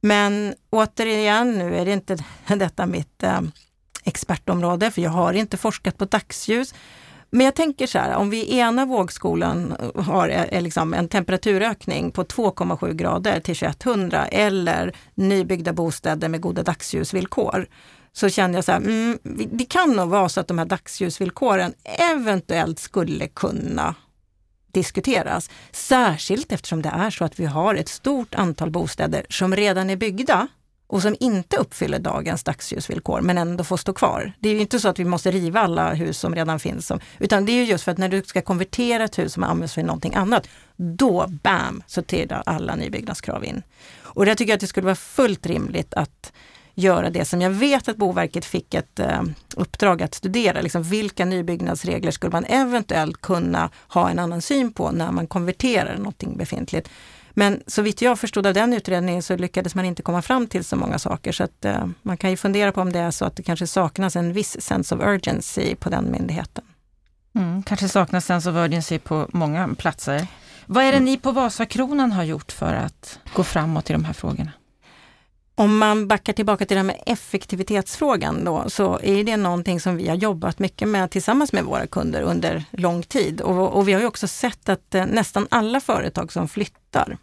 [0.00, 2.16] Men återigen, nu är det inte
[2.56, 3.40] detta mitt eh,
[4.04, 6.74] expertområde, för jag har inte forskat på dagsljus.
[7.30, 10.94] Men jag tänker så här, om vi i ena vågskolan eh, har eh, är, liksom
[10.94, 17.66] en temperaturökning på 2,7 grader till 2100 eller nybyggda bostäder med goda dagsljusvillkor,
[18.12, 19.18] så känner jag så här, mm,
[19.52, 21.74] det kan nog vara så att de här dagsljusvillkoren
[22.12, 23.94] eventuellt skulle kunna
[24.72, 25.50] diskuteras.
[25.72, 29.96] Särskilt eftersom det är så att vi har ett stort antal bostäder som redan är
[29.96, 30.48] byggda
[30.90, 34.32] och som inte uppfyller dagens dagsljusvillkor men ändå får stå kvar.
[34.38, 37.44] Det är ju inte så att vi måste riva alla hus som redan finns, utan
[37.44, 40.14] det är just för att när du ska konvertera ett hus som används för någonting
[40.14, 43.62] annat, då bam så trillar alla nybyggnadskrav in.
[44.02, 46.32] Och där tycker att det skulle vara fullt rimligt att
[46.74, 49.22] göra det som jag vet att Boverket fick ett eh,
[49.56, 50.60] uppdrag att studera.
[50.60, 55.96] Liksom vilka nybyggnadsregler skulle man eventuellt kunna ha en annan syn på när man konverterar
[55.96, 56.88] någonting befintligt.
[57.30, 60.64] Men så vitt jag förstod av den utredningen så lyckades man inte komma fram till
[60.64, 61.32] så många saker.
[61.32, 63.66] Så att, eh, man kan ju fundera på om det är så att det kanske
[63.66, 66.64] saknas en viss sense of urgency på den myndigheten.
[67.34, 70.26] Mm, kanske saknas sense of urgency på många platser.
[70.66, 74.12] Vad är det ni på Vasakronan har gjort för att gå framåt i de här
[74.12, 74.52] frågorna?
[75.54, 79.96] Om man backar tillbaka till det här med effektivitetsfrågan då, så är det någonting som
[79.96, 83.40] vi har jobbat mycket med tillsammans med våra kunder under lång tid.
[83.40, 87.16] Och, och vi har ju också sett att eh, nästan alla företag som flyttar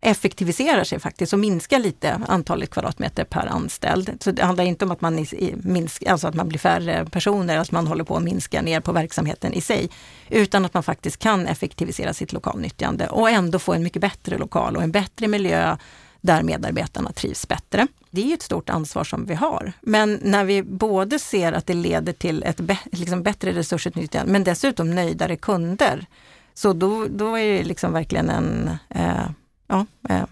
[0.00, 4.16] effektiviserar sig faktiskt och minskar lite antalet kvadratmeter per anställd.
[4.20, 7.70] Så det handlar inte om att man, minskar, alltså att man blir färre personer, att
[7.70, 9.90] man håller på att minska ner på verksamheten i sig.
[10.28, 14.76] Utan att man faktiskt kan effektivisera sitt lokalnyttjande och ändå få en mycket bättre lokal
[14.76, 15.76] och en bättre miljö
[16.20, 17.86] där medarbetarna trivs bättre.
[18.10, 19.72] Det är ett stort ansvar som vi har.
[19.80, 22.60] Men när vi både ser att det leder till ett
[22.92, 26.06] liksom bättre resursutnyttjande men dessutom nöjdare kunder,
[26.54, 29.30] så då, då är det liksom verkligen en eh,
[29.66, 30.24] ja, eh,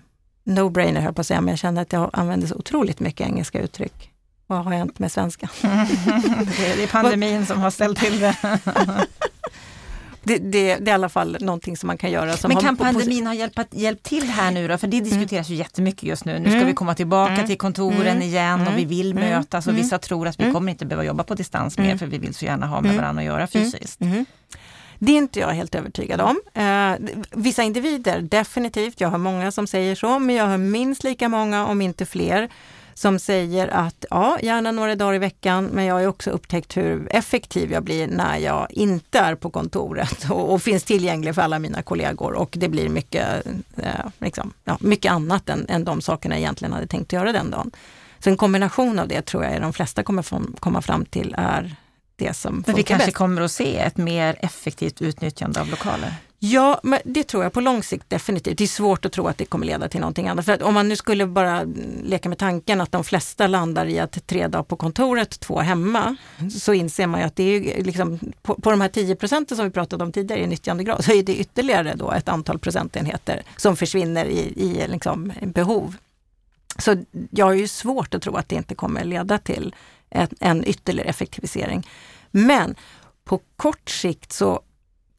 [0.44, 3.60] no-brainer höll på att säga, men jag känner att jag använder så otroligt mycket engelska
[3.60, 4.10] uttryck.
[4.46, 5.48] Vad har hänt med svenska?
[5.62, 8.36] det är pandemin som har ställt till det.
[10.26, 12.36] det, det, det, är i alla fall någonting som man kan göra.
[12.48, 14.78] Men kan pandemin ha hjälpt, hjälpt till här nu då?
[14.78, 15.08] För det mm.
[15.08, 15.56] diskuteras mm.
[15.56, 16.38] ju jättemycket just nu.
[16.38, 16.66] Nu ska mm.
[16.66, 17.46] vi komma tillbaka mm.
[17.46, 18.22] till kontoren mm.
[18.22, 21.34] igen och vi vill mötas och vissa tror att vi kommer inte behöva jobba på
[21.34, 24.00] distans mer för vi vill så gärna ha med varandra att göra fysiskt.
[24.98, 26.40] Det är inte jag helt övertygad om.
[26.54, 26.92] Eh,
[27.30, 29.00] vissa individer, definitivt.
[29.00, 32.48] Jag har många som säger så, men jag har minst lika många, om inte fler,
[32.98, 37.08] som säger att ja, gärna några dagar i veckan, men jag har också upptäckt hur
[37.10, 41.58] effektiv jag blir när jag inte är på kontoret och, och finns tillgänglig för alla
[41.58, 46.34] mina kollegor och det blir mycket, eh, liksom, ja, mycket annat än, än de sakerna
[46.34, 47.70] jag egentligen hade tänkt göra den dagen.
[48.18, 50.24] Så en kombination av det tror jag de flesta kommer
[50.60, 51.76] komma fram till är
[52.16, 53.16] det som Men vi kanske bäst.
[53.16, 56.14] kommer att se ett mer effektivt utnyttjande av lokaler?
[56.38, 58.58] Ja, men det tror jag på lång sikt definitivt.
[58.58, 60.44] Det är svårt att tro att det kommer leda till någonting annat.
[60.44, 61.62] För att om man nu skulle bara
[62.02, 66.16] leka med tanken att de flesta landar i att tre dagar på kontoret, två hemma,
[66.50, 69.66] så inser man ju att det är liksom, på, på de här 10 procenten som
[69.66, 73.76] vi pratade om tidigare i nyttjandegrad, så är det ytterligare då ett antal procentenheter som
[73.76, 75.96] försvinner i, i liksom behov.
[76.78, 76.96] Så
[77.30, 79.74] jag har ju svårt att tro att det inte kommer leda till
[80.10, 81.88] en, en ytterligare effektivisering.
[82.30, 82.74] Men
[83.24, 84.60] på kort sikt så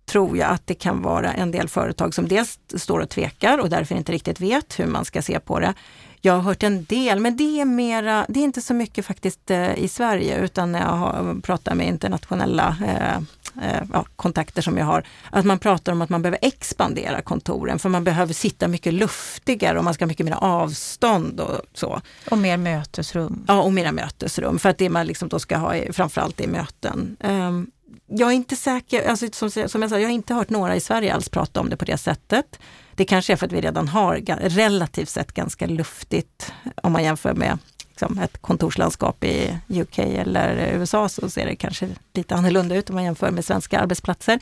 [0.07, 3.69] tror jag att det kan vara en del företag som dels står och tvekar och
[3.69, 5.73] därför inte riktigt vet hur man ska se på det.
[6.21, 9.51] Jag har hört en del, men det är, mera, det är inte så mycket faktiskt
[9.51, 13.17] eh, i Sverige utan när jag har pratat med internationella eh,
[13.63, 17.79] eh, ja, kontakter som jag har, att man pratar om att man behöver expandera kontoren
[17.79, 22.01] för man behöver sitta mycket luftigare och man ska ha mycket mer avstånd och så.
[22.31, 23.45] Och mer mötesrum.
[23.47, 27.17] Ja, och mera mötesrum för att det man liksom då ska ha framförallt är möten.
[27.19, 27.71] Um,
[28.07, 30.79] jag är inte säker, alltså, som, som jag sa, jag har inte hört några i
[30.79, 32.59] Sverige alls prata om det på det sättet.
[32.95, 37.33] Det kanske är för att vi redan har relativt sett ganska luftigt, om man jämför
[37.33, 37.57] med
[37.89, 42.95] liksom, ett kontorslandskap i UK eller USA så ser det kanske lite annorlunda ut om
[42.95, 44.39] man jämför med svenska arbetsplatser.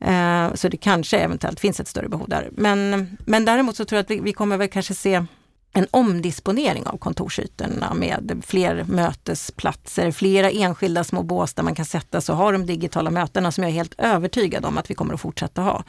[0.00, 2.48] Eh, så det kanske eventuellt finns ett större behov där.
[2.52, 5.24] Men, men däremot så tror jag att vi, vi kommer väl kanske se
[5.72, 12.20] en omdisponering av kontorsytorna med fler mötesplatser, flera enskilda små bås där man kan sätta
[12.20, 15.14] sig och ha de digitala mötena som jag är helt övertygad om att vi kommer
[15.14, 15.84] att fortsätta ha.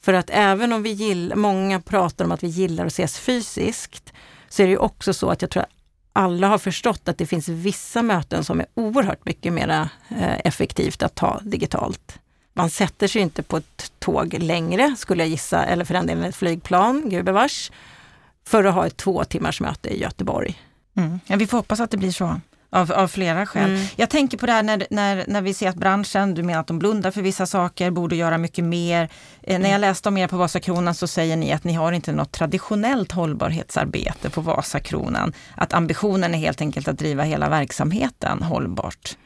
[0.00, 4.12] För att även om vi gillar, många pratar om att vi gillar att ses fysiskt,
[4.48, 5.70] så är det ju också så att jag tror att
[6.12, 9.68] alla har förstått att det finns vissa möten som är oerhört mycket mer
[10.08, 12.18] eh, effektivt att ta digitalt.
[12.52, 16.24] Man sätter sig inte på ett tåg längre, skulle jag gissa, eller för den delen
[16.24, 17.70] ett flygplan, gubevars,
[18.50, 20.58] för att ha ett två timmars möte i Göteborg.
[20.96, 21.20] Mm.
[21.26, 22.40] Ja, vi får hoppas att det blir så.
[22.72, 23.70] Av, av flera skäl.
[23.70, 23.86] Mm.
[23.96, 26.66] Jag tänker på det här när, när, när vi ser att branschen, du menar att
[26.66, 29.02] de blundar för vissa saker, borde göra mycket mer.
[29.42, 29.62] Eh, mm.
[29.62, 32.32] När jag läste om er på Vasakronan så säger ni att ni har inte något
[32.32, 35.32] traditionellt hållbarhetsarbete på Vasakronan.
[35.56, 39.16] Att ambitionen är helt enkelt att driva hela verksamheten hållbart.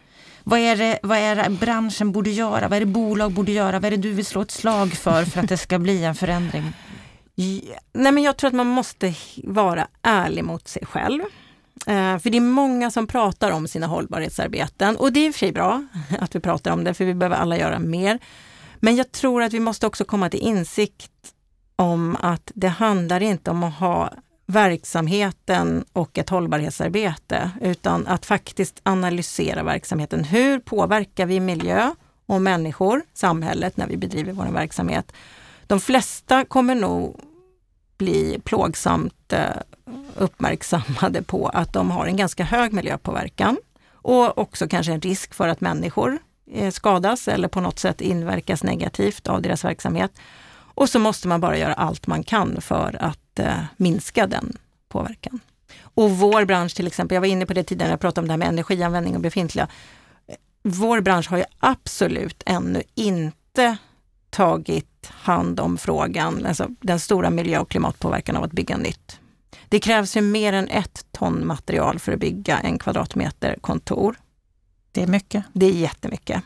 [0.42, 2.68] Vad är, det, vad är det branschen borde göra?
[2.68, 3.78] Vad är det bolag borde göra?
[3.78, 6.14] Vad är det du vill slå ett slag för för att det ska bli en
[6.14, 6.72] förändring?
[7.36, 11.22] Nej, men jag tror att man måste vara ärlig mot sig själv.
[11.86, 15.34] Eh, för det är många som pratar om sina hållbarhetsarbeten och det är i och
[15.34, 15.86] för sig bra
[16.20, 18.18] att vi pratar om det, för vi behöver alla göra mer.
[18.76, 21.10] Men jag tror att vi måste också komma till insikt
[21.76, 24.12] om att det handlar inte om att ha
[24.46, 30.24] verksamheten och ett hållbarhetsarbete, utan att faktiskt analysera verksamheten.
[30.24, 31.90] Hur påverkar vi miljö
[32.26, 35.12] och människor, samhället, när vi bedriver vår verksamhet?
[35.66, 37.20] De flesta kommer nog
[37.96, 39.48] bli plågsamt eh,
[40.16, 43.56] uppmärksammade på att de har en ganska hög miljöpåverkan
[43.92, 46.18] och också kanske en risk för att människor
[46.52, 50.12] eh, skadas eller på något sätt inverkas negativt av deras verksamhet.
[50.74, 54.56] Och så måste man bara göra allt man kan för att eh, minska den
[54.88, 55.40] påverkan.
[55.80, 58.28] Och vår bransch till exempel, jag var inne på det tidigare när jag pratade om
[58.28, 59.68] det här med energianvändning och befintliga.
[60.62, 63.76] Vår bransch har ju absolut ännu inte
[64.34, 69.20] tagit hand om frågan, alltså den stora miljö och klimatpåverkan av att bygga nytt.
[69.68, 74.16] Det krävs ju mer än ett ton material för att bygga en kvadratmeter kontor.
[74.92, 75.44] Det är mycket.
[75.52, 76.42] Det är jättemycket.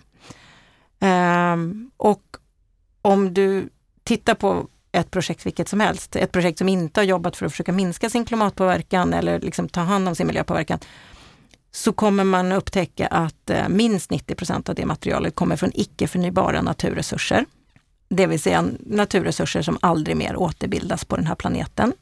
[1.01, 2.23] Um, och
[3.03, 3.69] om du
[4.05, 7.53] tittar på ett projekt vilket som helst, ett projekt som inte har jobbat för att
[7.53, 10.79] försöka minska sin klimatpåverkan eller liksom ta hand om sin miljöpåverkan,
[11.71, 16.63] så kommer man upptäcka att eh, minst 90% av det materialet kommer från icke förnybara
[16.63, 17.45] naturresurser.
[18.09, 21.93] Det vill säga naturresurser som aldrig mer återbildas på den här planeten.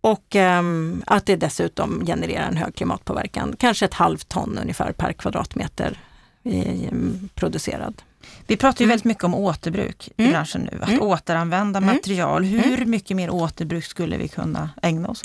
[0.00, 5.12] Och um, att det dessutom genererar en hög klimatpåverkan, kanske ett halvt ton ungefär per
[5.12, 5.98] kvadratmeter
[6.42, 8.02] i, um, producerad.
[8.46, 8.92] Vi pratar ju mm.
[8.92, 10.30] väldigt mycket om återbruk mm.
[10.30, 11.02] i branschen nu, att mm.
[11.02, 11.94] återanvända mm.
[11.94, 12.44] material.
[12.44, 12.90] Hur mm.
[12.90, 15.22] mycket mer återbruk skulle vi kunna ägna oss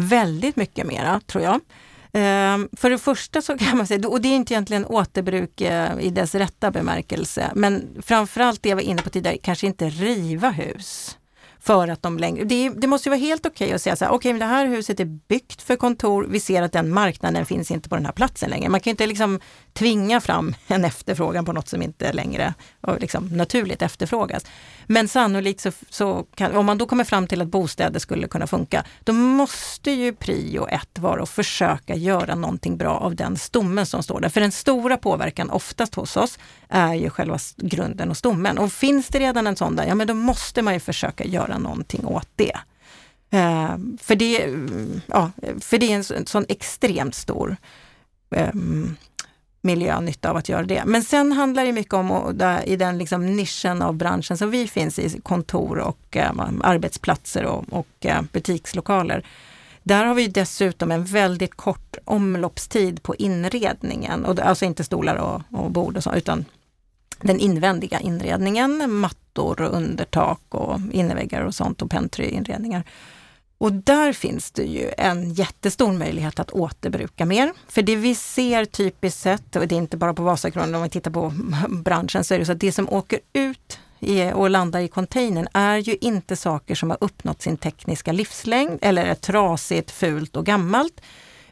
[0.00, 1.60] Väldigt mycket mera tror jag.
[2.12, 6.00] Ehm, för det första så kan man säga, och det är inte egentligen återbruk eh,
[6.00, 10.50] i dess rätta bemärkelse, men framförallt det jag var inne på tidigare, kanske inte riva
[10.50, 11.18] hus
[11.60, 12.44] för att de längre...
[12.44, 14.44] Det, det måste ju vara helt okej okay att säga så här, okej, okay, det
[14.44, 18.06] här huset är byggt för kontor, vi ser att den marknaden finns inte på den
[18.06, 18.68] här platsen längre.
[18.68, 19.40] Man kan inte liksom
[19.72, 22.54] tvinga fram en efterfrågan på något som inte längre
[23.00, 24.46] liksom naturligt efterfrågas.
[24.90, 28.46] Men sannolikt så, så kan, om man då kommer fram till att bostäder skulle kunna
[28.46, 33.86] funka, då måste ju prio ett vara att försöka göra någonting bra av den stommen
[33.86, 34.28] som står där.
[34.28, 38.58] För den stora påverkan oftast hos oss är ju själva grunden och stommen.
[38.58, 41.58] Och finns det redan en sån där, ja men då måste man ju försöka göra
[41.58, 42.56] någonting åt det.
[43.34, 44.54] Uh, för, det
[45.06, 47.56] ja, för det är en, en sån extremt stor
[48.30, 48.96] um,
[49.60, 50.82] miljönytta av att göra det.
[50.86, 54.98] Men sen handlar det mycket om, i den liksom nischen av branschen som vi finns
[54.98, 59.26] i, kontor och eh, arbetsplatser och, och eh, butikslokaler.
[59.82, 65.42] Där har vi dessutom en väldigt kort omloppstid på inredningen, och, alltså inte stolar och,
[65.60, 66.44] och bord och så, utan
[67.20, 72.84] den invändiga inredningen, mattor och undertak och innerväggar och sånt och pentryinredningar.
[73.58, 77.52] Och där finns det ju en jättestor möjlighet att återbruka mer.
[77.68, 80.88] För det vi ser typiskt sett, och det är inte bara på Vasakronan, om vi
[80.88, 81.32] tittar på
[81.68, 83.80] branschen, så är det så att det som åker ut
[84.34, 89.04] och landar i containern är ju inte saker som har uppnått sin tekniska livslängd eller
[89.04, 91.00] är trasigt, fult och gammalt.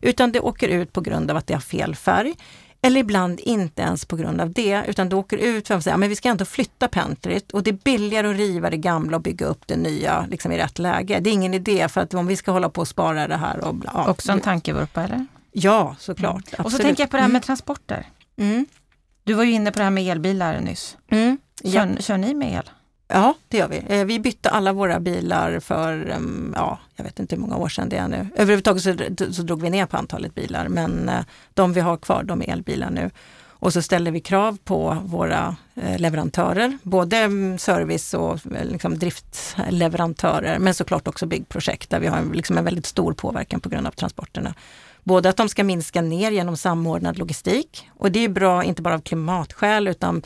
[0.00, 2.34] Utan det åker ut på grund av att det har fel färg
[2.86, 5.96] eller ibland inte ens på grund av det, utan det åker ut för att säga,
[5.96, 9.22] men vi ska ändå flytta pentryt och det är billigare att riva det gamla och
[9.22, 11.20] bygga upp det nya liksom i rätt läge.
[11.20, 13.64] Det är ingen idé för att om vi ska hålla på och spara det här
[13.64, 14.04] och bla.
[14.08, 15.26] Också en tankevurpa eller?
[15.52, 16.52] Ja, såklart.
[16.52, 16.64] Mm.
[16.64, 17.42] Och så tänker jag på det här med mm.
[17.42, 18.06] transporter.
[18.36, 18.66] Mm.
[19.24, 20.96] Du var ju inne på det här med elbilar nyss.
[21.08, 21.38] Mm.
[21.64, 21.86] Kör, ja.
[21.98, 22.70] kör ni med el?
[23.08, 23.82] Ja, det gör vi.
[23.88, 26.18] Eh, vi bytte alla våra bilar för,
[26.54, 28.28] ja, jag vet inte hur många år sedan det är nu.
[28.36, 31.20] Överhuvudtaget så, så drog vi ner på antalet bilar, men eh,
[31.54, 33.10] de vi har kvar, de är elbilar nu.
[33.58, 40.58] Och så ställer vi krav på våra eh, leverantörer, både mm, service och liksom driftleverantörer,
[40.58, 43.90] men såklart också byggprojekt där vi har liksom en väldigt stor påverkan på grund av
[43.90, 44.54] transporterna.
[45.04, 48.94] Både att de ska minska ner genom samordnad logistik och det är bra inte bara
[48.94, 50.22] av klimatskäl utan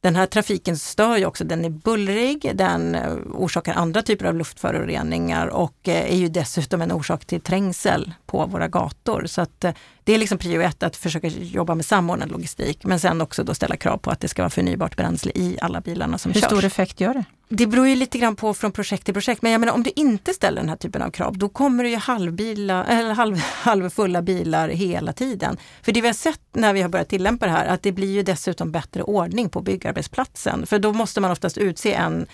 [0.00, 4.34] den här trafiken stör ju också, den är bullrig, den eh, orsakar andra typer av
[4.34, 9.26] luftföroreningar och eh, är ju dessutom en orsak till trängsel på våra gator.
[9.26, 9.72] Så att eh,
[10.04, 13.54] det är liksom prio ett att försöka jobba med samordnad logistik, men sen också då
[13.54, 16.52] ställa krav på att det ska vara förnybart bränsle i alla bilarna som Hur körs.
[16.52, 17.24] Hur stor effekt gör det?
[17.50, 19.90] Det beror ju lite grann på från projekt till projekt, men jag menar om du
[19.96, 24.22] inte ställer den här typen av krav, då kommer det ju halvbila, eller halv, halvfulla
[24.22, 25.56] bilar hela tiden.
[25.82, 28.12] För det vi har sett när vi har börjat tillämpa det här, att det blir
[28.12, 30.66] ju dessutom bättre ordning på byggarbetsplatsen.
[30.66, 32.26] För då måste man oftast utse en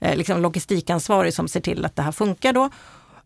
[0.00, 2.70] eh, liksom logistikansvarig som ser till att det här funkar då.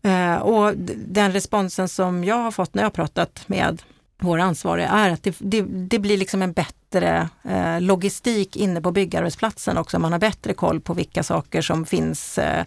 [0.09, 3.81] Eh, och den responsen som jag har fått när jag har pratat med
[4.19, 8.91] våra ansvariga är att det, det, det blir liksom en bättre eh, logistik inne på
[8.91, 9.99] byggarbetsplatsen också.
[9.99, 12.65] Man har bättre koll på vilka saker som finns, eh,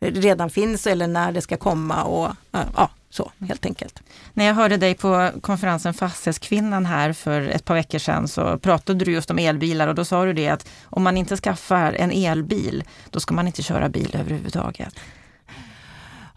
[0.00, 4.02] redan finns eller när det ska komma och eh, ja, så helt enkelt.
[4.32, 9.04] När jag hörde dig på konferensen Fastighetskvinnan här för ett par veckor sedan så pratade
[9.04, 12.10] du just om elbilar och då sa du det att om man inte skaffar en
[12.12, 14.94] elbil, då ska man inte köra bil överhuvudtaget.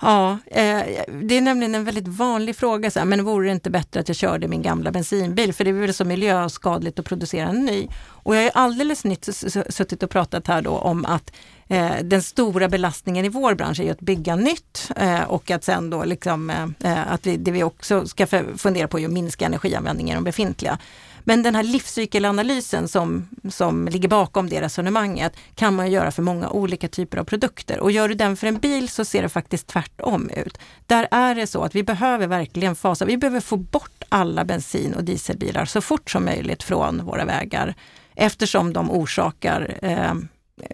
[0.01, 0.83] Ja, eh,
[1.21, 2.91] det är nämligen en väldigt vanlig fråga.
[2.91, 5.53] Så här, men vore det inte bättre att jag körde min gamla bensinbil?
[5.53, 7.87] För det är väl så miljöskadligt att producera en ny.
[8.07, 9.29] Och jag har alldeles nytt
[9.69, 11.31] suttit och pratat här då om att
[11.67, 15.63] eh, den stora belastningen i vår bransch är ju att bygga nytt eh, och att
[15.63, 18.27] sen då liksom eh, eh, att vi, det vi också ska
[18.57, 20.77] fundera på är att minska energianvändningen i de befintliga.
[21.23, 26.49] Men den här livscykelanalysen som, som ligger bakom det resonemanget kan man göra för många
[26.49, 27.79] olika typer av produkter.
[27.79, 30.57] Och gör du den för en bil så ser det faktiskt tvärtom ut.
[30.87, 34.93] Där är det så att vi behöver verkligen fasa, vi behöver få bort alla bensin
[34.93, 37.75] och dieselbilar så fort som möjligt från våra vägar
[38.15, 40.13] eftersom de orsakar eh,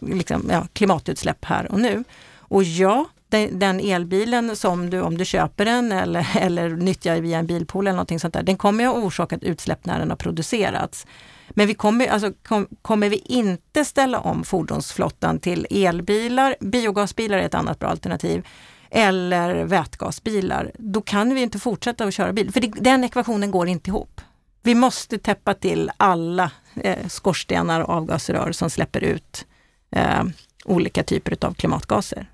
[0.01, 2.03] liksom, ja, klimatutsläpp här och nu.
[2.37, 7.47] Och ja, den, elbilen som du, om du köper den eller, eller nyttjar via en
[7.47, 11.07] bilpool eller någonting sånt där, den kommer ju ha orsakat utsläpp när den har producerats.
[11.49, 17.45] Men vi kommer, alltså, kom, kommer vi inte ställa om fordonsflottan till elbilar, biogasbilar är
[17.45, 18.47] ett annat bra alternativ,
[18.89, 22.51] eller vätgasbilar, då kan vi inte fortsätta att köra bil.
[22.51, 24.21] För det, den ekvationen går inte ihop.
[24.63, 29.45] Vi måste täppa till alla eh, skorstenar och avgasrör som släpper ut
[29.91, 30.23] eh,
[30.65, 32.29] olika typer av klimatgaser.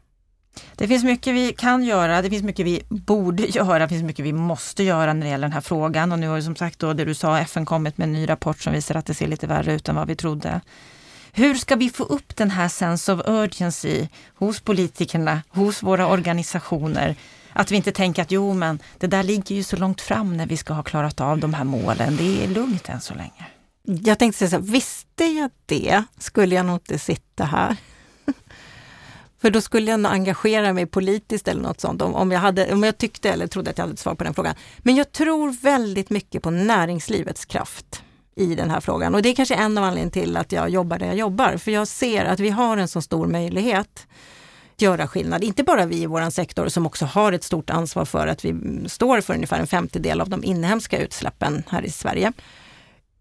[0.75, 4.25] Det finns mycket vi kan göra, det finns mycket vi borde göra, det finns mycket
[4.25, 6.11] vi måste göra när det gäller den här frågan.
[6.11, 8.29] Och nu har ju som sagt då det du sa, FN kommit med en ny
[8.29, 10.61] rapport som visar att det ser lite värre ut än vad vi trodde.
[11.31, 17.15] Hur ska vi få upp den här sense of urgency hos politikerna, hos våra organisationer?
[17.53, 20.45] Att vi inte tänker att jo men det där ligger ju så långt fram när
[20.45, 22.17] vi ska ha klarat av de här målen.
[22.17, 23.47] Det är lugnt än så länge.
[23.83, 27.77] Jag tänkte säga så här, visste jag det skulle jag nog inte sitta här.
[29.43, 32.73] För då skulle jag nog engagera mig politiskt eller något sånt om, om, jag hade,
[32.73, 34.55] om jag tyckte eller trodde att jag hade ett svar på den frågan.
[34.79, 38.03] Men jag tror väldigt mycket på näringslivets kraft
[38.35, 39.15] i den här frågan.
[39.15, 41.57] Och det är kanske en av anledningarna till att jag jobbar där jag jobbar.
[41.57, 44.07] För jag ser att vi har en så stor möjlighet
[44.75, 45.43] att göra skillnad.
[45.43, 48.55] Inte bara vi i vår sektor som också har ett stort ansvar för att vi
[48.87, 52.33] står för ungefär en femtedel av de inhemska utsläppen här i Sverige.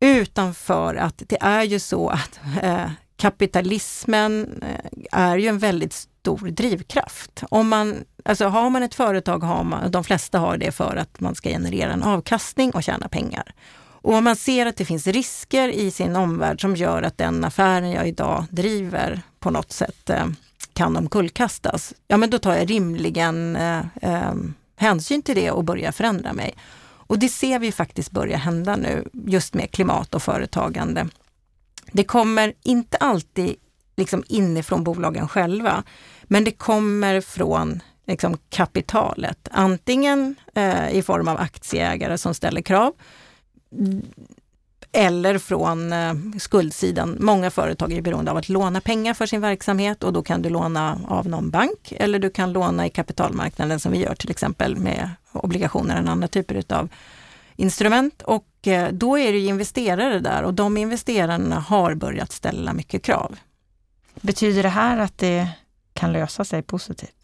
[0.01, 6.09] Utan för att det är ju så att eh, kapitalismen eh, är ju en väldigt
[6.23, 7.43] stor drivkraft.
[7.49, 11.20] Om man, alltså har man ett företag, har man, de flesta har det för att
[11.20, 13.55] man ska generera en avkastning och tjäna pengar.
[14.03, 17.45] Och om man ser att det finns risker i sin omvärld som gör att den
[17.45, 20.27] affären jag idag driver på något sätt eh,
[20.73, 24.35] kan omkullkastas, ja men då tar jag rimligen eh, eh,
[24.77, 26.55] hänsyn till det och börjar förändra mig.
[27.07, 31.09] Och det ser vi faktiskt börja hända nu just med klimat och företagande.
[31.93, 33.57] Det kommer inte alltid
[33.97, 35.83] liksom inifrån bolagen själva,
[36.33, 39.49] men det kommer från liksom kapitalet.
[39.51, 42.93] Antingen eh, i form av aktieägare som ställer krav
[43.78, 44.03] mm,
[44.93, 47.16] eller från eh, skuldsidan.
[47.20, 50.49] Många företag är beroende av att låna pengar för sin verksamhet och då kan du
[50.49, 54.76] låna av någon bank eller du kan låna i kapitalmarknaden som vi gör till exempel
[54.76, 56.89] med obligationer och andra typer av
[57.57, 58.22] instrument.
[58.22, 63.39] Och eh, då är det investerare där och de investerarna har börjat ställa mycket krav.
[64.20, 65.49] Betyder det här att det
[65.93, 67.14] kan lösa sig positivt?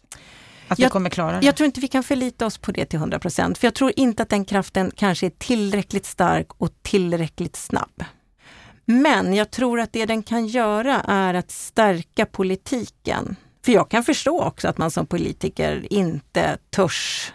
[0.67, 1.45] Att jag, vi kommer klara det?
[1.45, 3.57] Jag tror inte vi kan förlita oss på det till 100 procent.
[3.57, 8.03] För jag tror inte att den kraften kanske är tillräckligt stark och tillräckligt snabb.
[8.85, 13.35] Men jag tror att det den kan göra är att stärka politiken.
[13.65, 17.33] För jag kan förstå också att man som politiker inte törs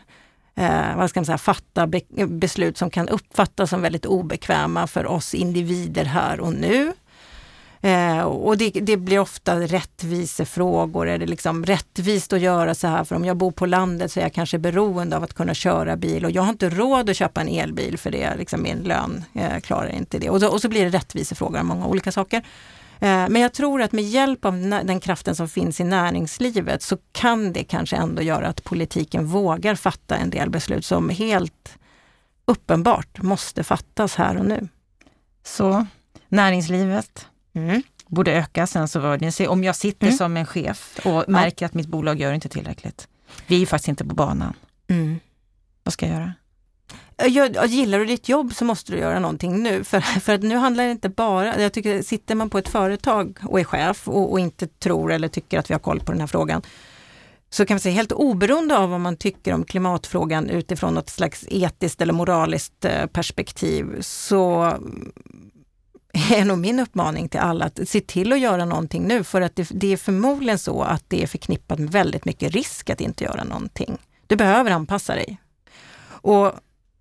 [0.54, 5.06] eh, vad ska man säga, fatta be beslut som kan uppfattas som väldigt obekväma för
[5.06, 6.92] oss individer här och nu.
[7.84, 11.08] Eh, och det, det, blir ofta rättvisefrågor.
[11.08, 13.04] Är det liksom rättvist att göra så här?
[13.04, 15.96] För om jag bor på landet så är jag kanske beroende av att kunna köra
[15.96, 19.24] bil och jag har inte råd att köpa en elbil för det, liksom min lön
[19.34, 20.30] eh, klarar inte det.
[20.30, 22.38] Och så, och så blir det rättvisefrågor om många olika saker.
[23.00, 24.52] Eh, men jag tror att med hjälp av
[24.84, 29.74] den kraften som finns i näringslivet så kan det kanske ändå göra att politiken vågar
[29.74, 31.78] fatta en del beslut som helt
[32.44, 34.68] uppenbart måste fattas här och nu.
[35.46, 35.86] Så
[36.28, 37.82] näringslivet, mm.
[38.06, 39.46] borde öka sense of urgency.
[39.46, 40.16] Om jag sitter mm.
[40.16, 41.66] som en chef och märker ja.
[41.66, 43.08] att mitt bolag gör inte tillräckligt.
[43.46, 44.54] Vi är faktiskt inte på banan.
[44.88, 45.20] Mm.
[45.82, 46.32] Vad ska jag göra?
[47.16, 49.84] Jag, gillar du ditt jobb så måste du göra någonting nu.
[49.84, 53.38] För, för att nu handlar det inte bara, jag tycker sitter man på ett företag
[53.42, 56.20] och är chef och, och inte tror eller tycker att vi har koll på den
[56.20, 56.62] här frågan,
[57.50, 61.44] så kan man säga helt oberoende av vad man tycker om klimatfrågan utifrån något slags
[61.48, 64.72] etiskt eller moraliskt eh, perspektiv, så
[66.32, 69.56] är nog min uppmaning till alla att se till att göra någonting nu för att
[69.56, 73.24] det, det, är förmodligen så att det är förknippat med väldigt mycket risk att inte
[73.24, 73.98] göra någonting.
[74.26, 75.36] Du behöver anpassa dig.
[76.06, 76.52] Och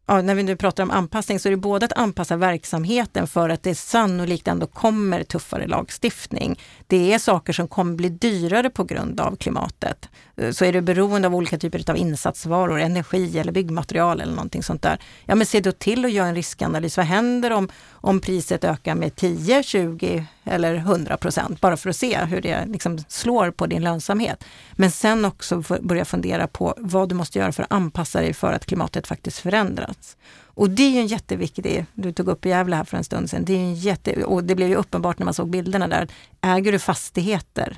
[0.05, 3.49] ja, när vi nu pratar om anpassning så är det både att anpassa verksamheten för
[3.49, 6.59] att det sannolikt ändå kommer tuffare lagstiftning.
[6.93, 10.09] Det är saker som kommer bli dyrare på grund av klimatet.
[10.37, 14.63] Eh, så är du beroende av olika typer av insatsvaror, energi eller byggmaterial eller någonting
[14.63, 14.99] sånt där.
[15.25, 16.97] Ja men se då till att göra en riskanalys.
[16.97, 21.61] Vad händer om, om priset ökar med 10, 20 eller 100 procent?
[21.61, 24.43] Bara för att se hur det liksom slår på din lönsamhet.
[24.73, 28.53] Men sen också börja fundera på vad du måste göra för att anpassa dig för
[28.53, 30.17] att klimatet faktiskt förändras.
[30.55, 33.45] Och det är ju en jätteviktig, du tog upp Gävle här för en stund sedan,
[33.45, 36.07] det, är en jätte, och det blev ju uppenbart när man såg bilderna där.
[36.41, 37.77] Äger du fastigheter,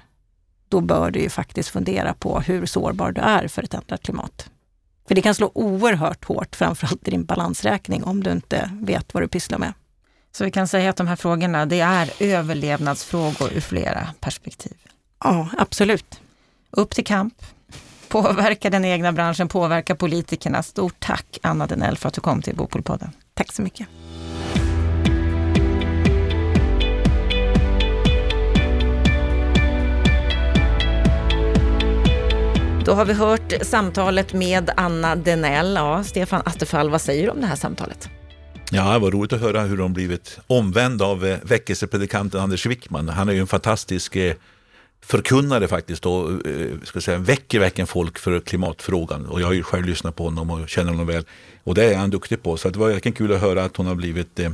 [0.70, 4.50] då bör du ju faktiskt fundera på hur sårbar du är för ett ändrat klimat.
[5.08, 9.24] För det kan slå oerhört hårt, framförallt i din balansräkning, om du inte vet vad
[9.24, 9.74] du pysslar med.
[10.32, 14.78] Så vi kan säga att de här frågorna, det är överlevnadsfrågor ur flera perspektiv?
[15.24, 16.20] Ja, absolut.
[16.72, 17.34] Upp till kamp,
[18.10, 20.64] påverka den egna branschen, påverka politikerna.
[20.64, 23.10] Stort tack Anna Denell för att du kom till Bopolpodden.
[23.34, 23.88] Tack så mycket.
[32.86, 35.76] Då har vi hört samtalet med Anna Denell.
[35.76, 38.10] Ja, Stefan Attefall, vad säger du om det här samtalet?
[38.72, 43.10] Ja, det var roligt att höra hur de blivit omvända av eh, väckelsepredikanten Anders Wickman.
[43.10, 44.34] Han är ju en fantastisk eh,
[45.06, 49.26] förkunnare faktiskt och eh, ska säga, väcker verkligen folk för klimatfrågan.
[49.26, 51.26] Och jag har ju själv lyssnat på honom och känner honom väl.
[51.64, 52.58] Och det är han duktig på.
[52.58, 54.52] Så det var verkligen kul att höra att hon har blivit eh,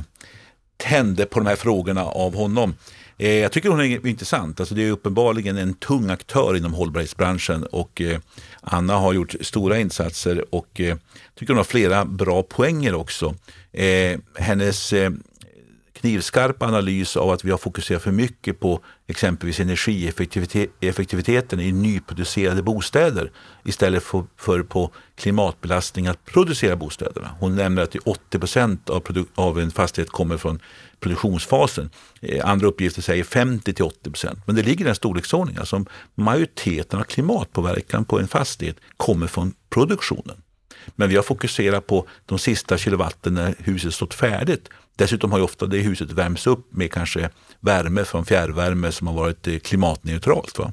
[0.76, 2.74] tänd på de här frågorna av honom.
[3.18, 4.60] Eh, jag tycker hon är intressant.
[4.60, 8.18] Alltså det är uppenbarligen en tung aktör inom hållbarhetsbranschen och eh,
[8.60, 10.96] Anna har gjort stora insatser och eh,
[11.34, 13.34] tycker hon har flera bra poänger också.
[13.72, 15.10] Eh, hennes eh,
[16.02, 23.30] knivskarp analys av att vi har fokuserat för mycket på exempelvis energieffektiviteten i nyproducerade bostäder
[23.64, 27.30] istället för, för på klimatbelastning att producera bostäderna.
[27.40, 30.60] Hon nämner att 80 procent av, av en fastighet kommer från
[31.00, 31.90] produktionsfasen.
[32.20, 34.38] Eh, andra uppgifter säger 50 till 80 procent.
[34.46, 35.60] Men det ligger i den storleksordningen.
[35.60, 35.84] Alltså
[36.14, 40.36] majoriteten av klimatpåverkan på en fastighet kommer från produktionen.
[40.96, 44.68] Men vi har fokuserat på de sista kilowatten när huset stått färdigt.
[45.02, 47.30] Dessutom har ju ofta det huset värmts upp med kanske
[47.60, 50.58] värme från fjärrvärme som har varit eh, klimatneutralt.
[50.58, 50.72] Va?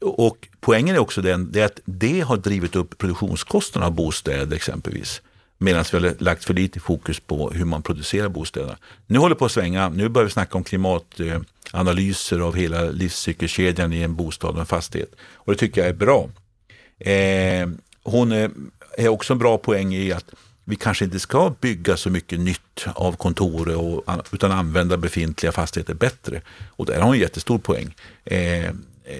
[0.00, 5.22] Och poängen är också den det att det har drivit upp produktionskostnaderna av bostäder exempelvis.
[5.58, 8.76] Medan vi har lagt för lite fokus på hur man producerar bostäderna.
[9.06, 9.88] Nu håller det på att svänga.
[9.88, 15.14] Nu börjar vi snacka om klimatanalyser av hela livscykelkedjan i en bostad och en fastighet.
[15.34, 16.28] Och det tycker jag är bra.
[16.98, 17.68] Eh,
[18.02, 18.50] hon eh,
[18.98, 20.34] är också en bra poäng i att
[20.64, 25.94] vi kanske inte ska bygga så mycket nytt av kontor och, utan använda befintliga fastigheter
[25.94, 26.42] bättre.
[26.68, 27.94] Och där har hon en jättestor poäng.
[28.24, 28.72] Eh, eh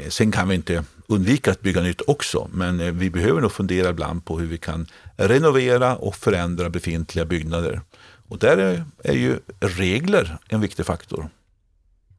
[0.08, 3.90] sen kan vi inte undvika att bygga nytt också, men eh, vi behöver nog fundera
[3.90, 4.86] ibland på hur vi kan
[5.16, 7.80] renovera och förändra befintliga byggnader.
[8.28, 11.28] Och där är, är ju regler en viktig faktor.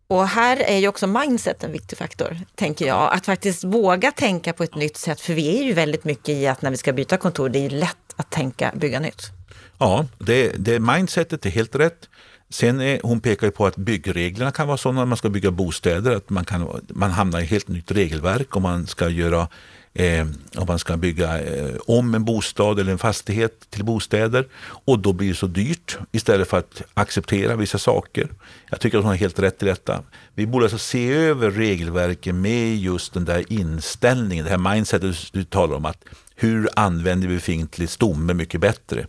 [0.07, 3.13] Och här är ju också mindset en viktig faktor, tänker jag.
[3.13, 6.47] Att faktiskt våga tänka på ett nytt sätt, för vi är ju väldigt mycket i
[6.47, 9.21] att när vi ska byta kontor, det är ju lätt att tänka bygga nytt.
[9.77, 12.09] Ja, det, det mindsetet är helt rätt.
[12.53, 15.51] Sen är, hon pekar ju på att byggreglerna kan vara sådana när man ska bygga
[15.51, 19.47] bostäder att man, kan, man hamnar i ett helt nytt regelverk om man ska göra
[19.93, 24.47] eh, om man ska bygga eh, om en bostad eller en fastighet till bostäder.
[24.63, 28.29] Och då blir det så dyrt istället för att acceptera vissa saker.
[28.69, 30.03] Jag tycker att hon har helt rätt i detta.
[30.35, 35.43] Vi borde alltså se över regelverket med just den där inställningen, det här mindsetet du
[35.43, 35.85] talar om.
[35.85, 36.03] att
[36.35, 39.07] Hur använder vi befintlig stomme mycket bättre?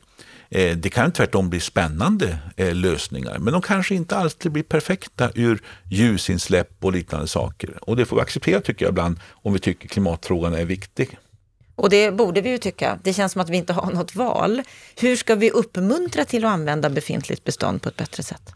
[0.54, 5.30] Eh, det kan tvärtom bli spännande eh, lösningar, men de kanske inte alltid blir perfekta
[5.34, 7.78] ur ljusinsläpp och liknande saker.
[7.80, 11.18] Och det får vi acceptera tycker jag ibland om vi tycker klimatfrågan är viktig.
[11.76, 12.98] Och det borde vi ju tycka.
[13.02, 14.62] Det känns som att vi inte har något val.
[15.00, 18.52] Hur ska vi uppmuntra till att använda befintligt bestånd på ett bättre sätt?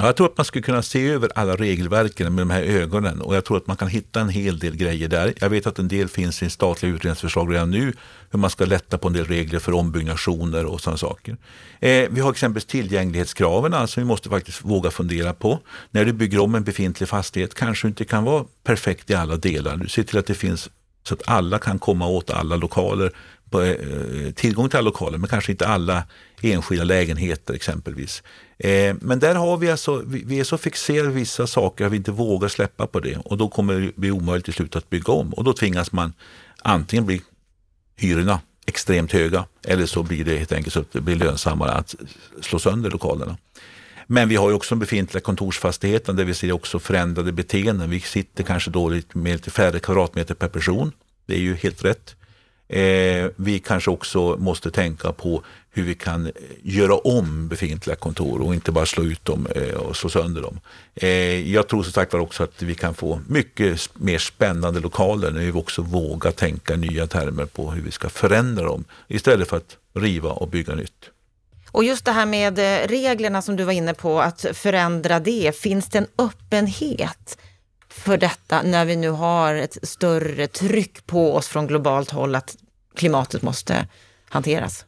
[0.00, 3.20] Ja, jag tror att man skulle kunna se över alla regelverken med de här ögonen
[3.20, 5.34] och jag tror att man kan hitta en hel del grejer där.
[5.40, 7.92] Jag vet att en del finns i statliga utredningsförslag redan nu,
[8.30, 11.36] hur man ska lätta på en del regler för ombyggnationer och sådana saker.
[11.80, 15.58] Eh, vi har exempelvis tillgänglighetskraven, alltså vi måste faktiskt våga fundera på.
[15.90, 19.76] När du bygger om en befintlig fastighet kanske inte kan vara perfekt i alla delar.
[19.76, 20.70] Du ser till att det finns
[21.02, 23.12] så att alla kan komma åt alla lokaler,
[23.52, 26.02] eh, tillgång till alla lokaler, men kanske inte alla
[26.42, 28.22] enskilda lägenheter exempelvis.
[28.58, 31.96] Eh, men där har vi alltså, vi är så fixerade vid vissa saker att vi
[31.96, 35.12] inte vågar släppa på det och då kommer det bli omöjligt till slut att bygga
[35.12, 36.12] om och då tvingas man
[36.62, 37.22] antingen bli
[37.96, 41.94] hyrorna extremt höga eller så blir det helt enkelt så att det blir lönsammare att
[42.40, 43.36] slå sönder lokalerna.
[44.06, 47.90] Men vi har ju också den befintliga kontorsfastigheten där vi ser också förändrade beteenden.
[47.90, 50.92] Vi sitter kanske dåligt med lite färre kvadratmeter per person.
[51.26, 52.16] Det är ju helt rätt.
[52.68, 55.42] Eh, vi kanske också måste tänka på
[55.78, 59.74] hur vi kan eh, göra om befintliga kontor och inte bara slå ut dem eh,
[59.74, 60.60] och slå sönder dem.
[60.94, 65.30] Eh, jag tror som sagt var också att vi kan få mycket mer spännande lokaler
[65.30, 69.56] när vi också vågar tänka nya termer på hur vi ska förändra dem istället för
[69.56, 71.10] att riva och bygga nytt.
[71.70, 72.58] Och just det här med
[72.90, 75.56] reglerna som du var inne på, att förändra det.
[75.56, 77.38] Finns det en öppenhet
[77.88, 82.56] för detta när vi nu har ett större tryck på oss från globalt håll att
[82.94, 83.86] klimatet måste
[84.28, 84.84] hanteras?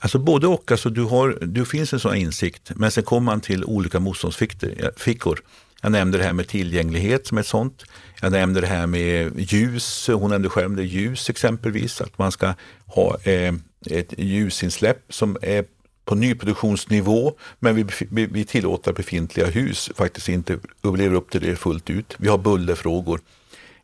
[0.00, 3.40] Alltså både och, alltså du har, du finns en sån insikt, men sen kommer man
[3.40, 5.40] till olika motståndsfickor.
[5.82, 7.84] Jag nämnde det här med tillgänglighet som ett sånt.
[8.20, 12.54] Jag nämnde det här med ljus, hon nämnde själv det ljus exempelvis, att man ska
[12.86, 13.54] ha eh,
[13.86, 15.64] ett ljusinsläpp som är
[16.04, 21.56] på nyproduktionsnivå, men vi, vi, vi tillåter befintliga hus faktiskt inte lever upp till det
[21.56, 22.14] fullt ut.
[22.18, 23.20] Vi har bullerfrågor.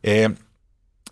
[0.03, 0.31] Eh,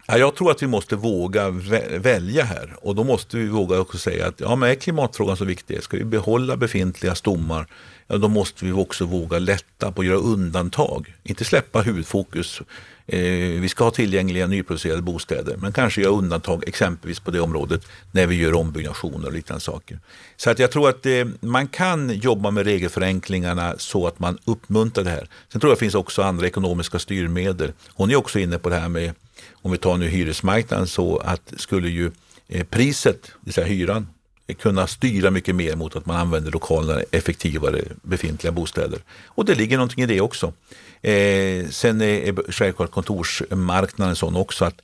[0.06, 1.50] Ja, jag tror att vi måste våga
[1.98, 5.44] välja här och då måste vi våga också säga att ja, men är klimatfrågan så
[5.44, 7.66] viktig, ska vi behålla befintliga stommar,
[8.06, 11.14] ja, då måste vi också våga lätta på att göra undantag.
[11.22, 12.62] Inte släppa huvudfokus.
[13.06, 13.20] Eh,
[13.60, 18.26] vi ska ha tillgängliga nyproducerade bostäder, men kanske göra undantag exempelvis på det området när
[18.26, 19.98] vi gör ombyggnationer och liknande saker.
[20.36, 25.04] Så att jag tror att eh, man kan jobba med regelförenklingarna så att man uppmuntrar
[25.04, 25.28] det här.
[25.52, 27.72] Sen tror jag att det finns också andra ekonomiska styrmedel.
[27.94, 29.12] Hon är också inne på det här med
[29.62, 32.10] om vi tar nu hyresmarknaden så att skulle ju
[32.48, 34.08] eh, priset, det vill säga hyran,
[34.46, 38.98] eh, kunna styra mycket mer mot att man använder lokalerna effektivare befintliga bostäder.
[39.26, 40.52] Och det ligger någonting i det också.
[41.02, 44.82] Eh, sen är självklart kontorsmarknaden sån också att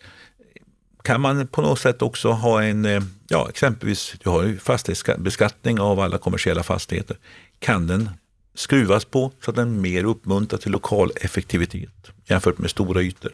[1.02, 5.80] kan man på något sätt också ha en, eh, ja exempelvis, du har ju fastighetsbeskattning
[5.80, 7.16] av alla kommersiella fastigheter.
[7.58, 8.10] Kan den
[8.54, 13.32] skruvas på så att den mer uppmuntrar till lokal effektivitet jämfört med stora ytor?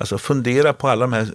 [0.00, 1.28] Alltså fundera på alla de här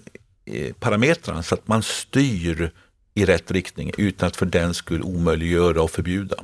[0.45, 2.71] eh, parametrarna så att man styr
[3.13, 6.35] i rätt riktning utan att för den skull omöjliggöra och förbjuda.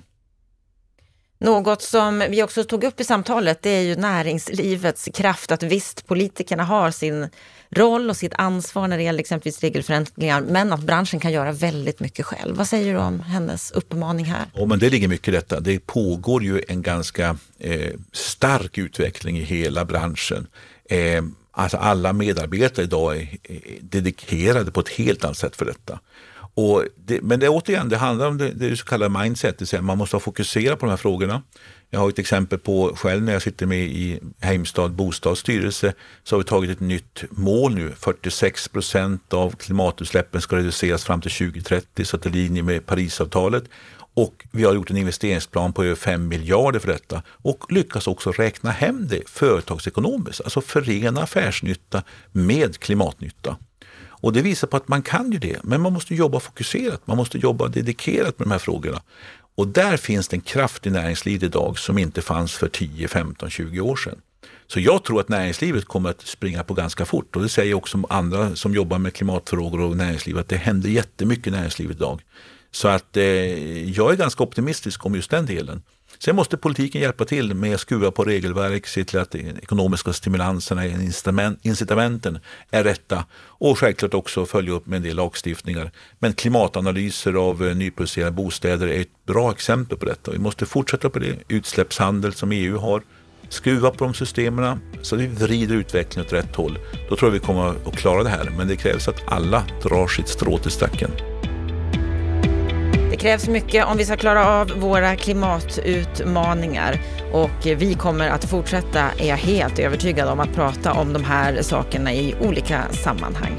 [1.42, 5.52] Något som vi också tog upp i samtalet, det är ju näringslivets kraft.
[5.52, 7.30] Att visst, politikerna har sin
[7.70, 12.00] roll och sitt ansvar när det gäller exempelvis regelförändringar, men att branschen kan göra väldigt
[12.00, 12.56] mycket själv.
[12.56, 14.46] Vad säger du om hennes uppmaning här?
[14.54, 15.60] Ja, men det ligger mycket i detta.
[15.60, 20.48] Det pågår ju en ganska eh, stark utveckling i hela branschen.
[20.90, 23.28] Eh, Alltså alla medarbetare idag är
[23.82, 26.00] dedikerade på ett helt annat sätt för detta.
[26.54, 29.82] Och det, men det, återigen, det handlar om det, det så kallade mindset, det säga
[29.82, 31.42] man måste fokusera på de här frågorna.
[31.90, 35.94] Jag har ett exempel på själv när jag sitter med i Heimstad bostadsstyrelse
[36.24, 37.92] så har vi tagit ett nytt mål nu.
[37.98, 42.64] 46 procent av klimatutsläppen ska reduceras fram till 2030 så att det är i linje
[42.64, 43.64] med Parisavtalet.
[44.20, 48.32] Och vi har gjort en investeringsplan på över 5 miljarder för detta och lyckas också
[48.32, 53.58] räkna hem det företagsekonomiskt, alltså förena affärsnytta med klimatnytta.
[54.08, 57.18] Och det visar på att man kan ju det, men man måste jobba fokuserat, man
[57.18, 59.02] måste jobba dedikerat med de här frågorna.
[59.56, 63.50] Och där finns det en kraft i näringslivet idag som inte fanns för 10, 15,
[63.50, 64.22] 20 år sedan.
[64.68, 68.04] Så jag tror att näringslivet kommer att springa på ganska fort och det säger också
[68.10, 72.22] andra som jobbar med klimatfrågor och näringsliv att det händer jättemycket i näringslivet idag.
[72.72, 73.24] Så att eh,
[73.90, 75.82] jag är ganska optimistisk om just den delen.
[76.20, 80.14] Sen måste politiken hjälpa till med att skruva på regelverk, se till att de ekonomiska
[80.14, 80.86] stimulanserna,
[81.62, 82.40] incitamenten
[82.72, 85.92] är rätta och självklart också följa upp med en del lagstiftningar.
[86.20, 90.32] Men klimatanalyser av eh, nyproducerade bostäder är ett bra exempel på detta.
[90.32, 91.36] Vi måste fortsätta på det.
[91.48, 93.02] Utsläppshandel som EU har.
[93.50, 96.80] Skruva på de systemen så vi vrider utvecklingen åt rätt håll.
[97.10, 98.54] Då tror jag vi kommer att klara det här.
[98.58, 101.12] Men det krävs att alla drar sitt strå till stacken
[103.20, 107.02] krävs mycket om vi ska klara av våra klimatutmaningar
[107.34, 111.62] och vi kommer att fortsätta, är jag helt övertygad om, att prata om de här
[111.62, 113.52] sakerna i olika sammanhang.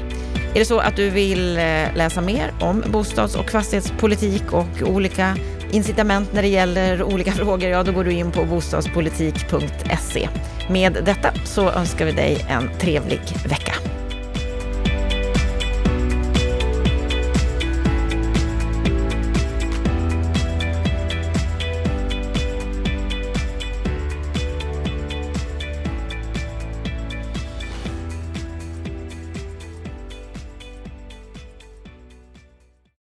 [0.53, 1.63] Är det så att du vill eh,
[1.95, 5.37] läsa mer om bostads och fastighetspolitik och olika
[5.71, 10.29] incitament när det gäller olika frågor, ja då går du in på bostadspolitik.se.
[10.69, 13.73] Med detta så önskar vi dig en trevlig vecka.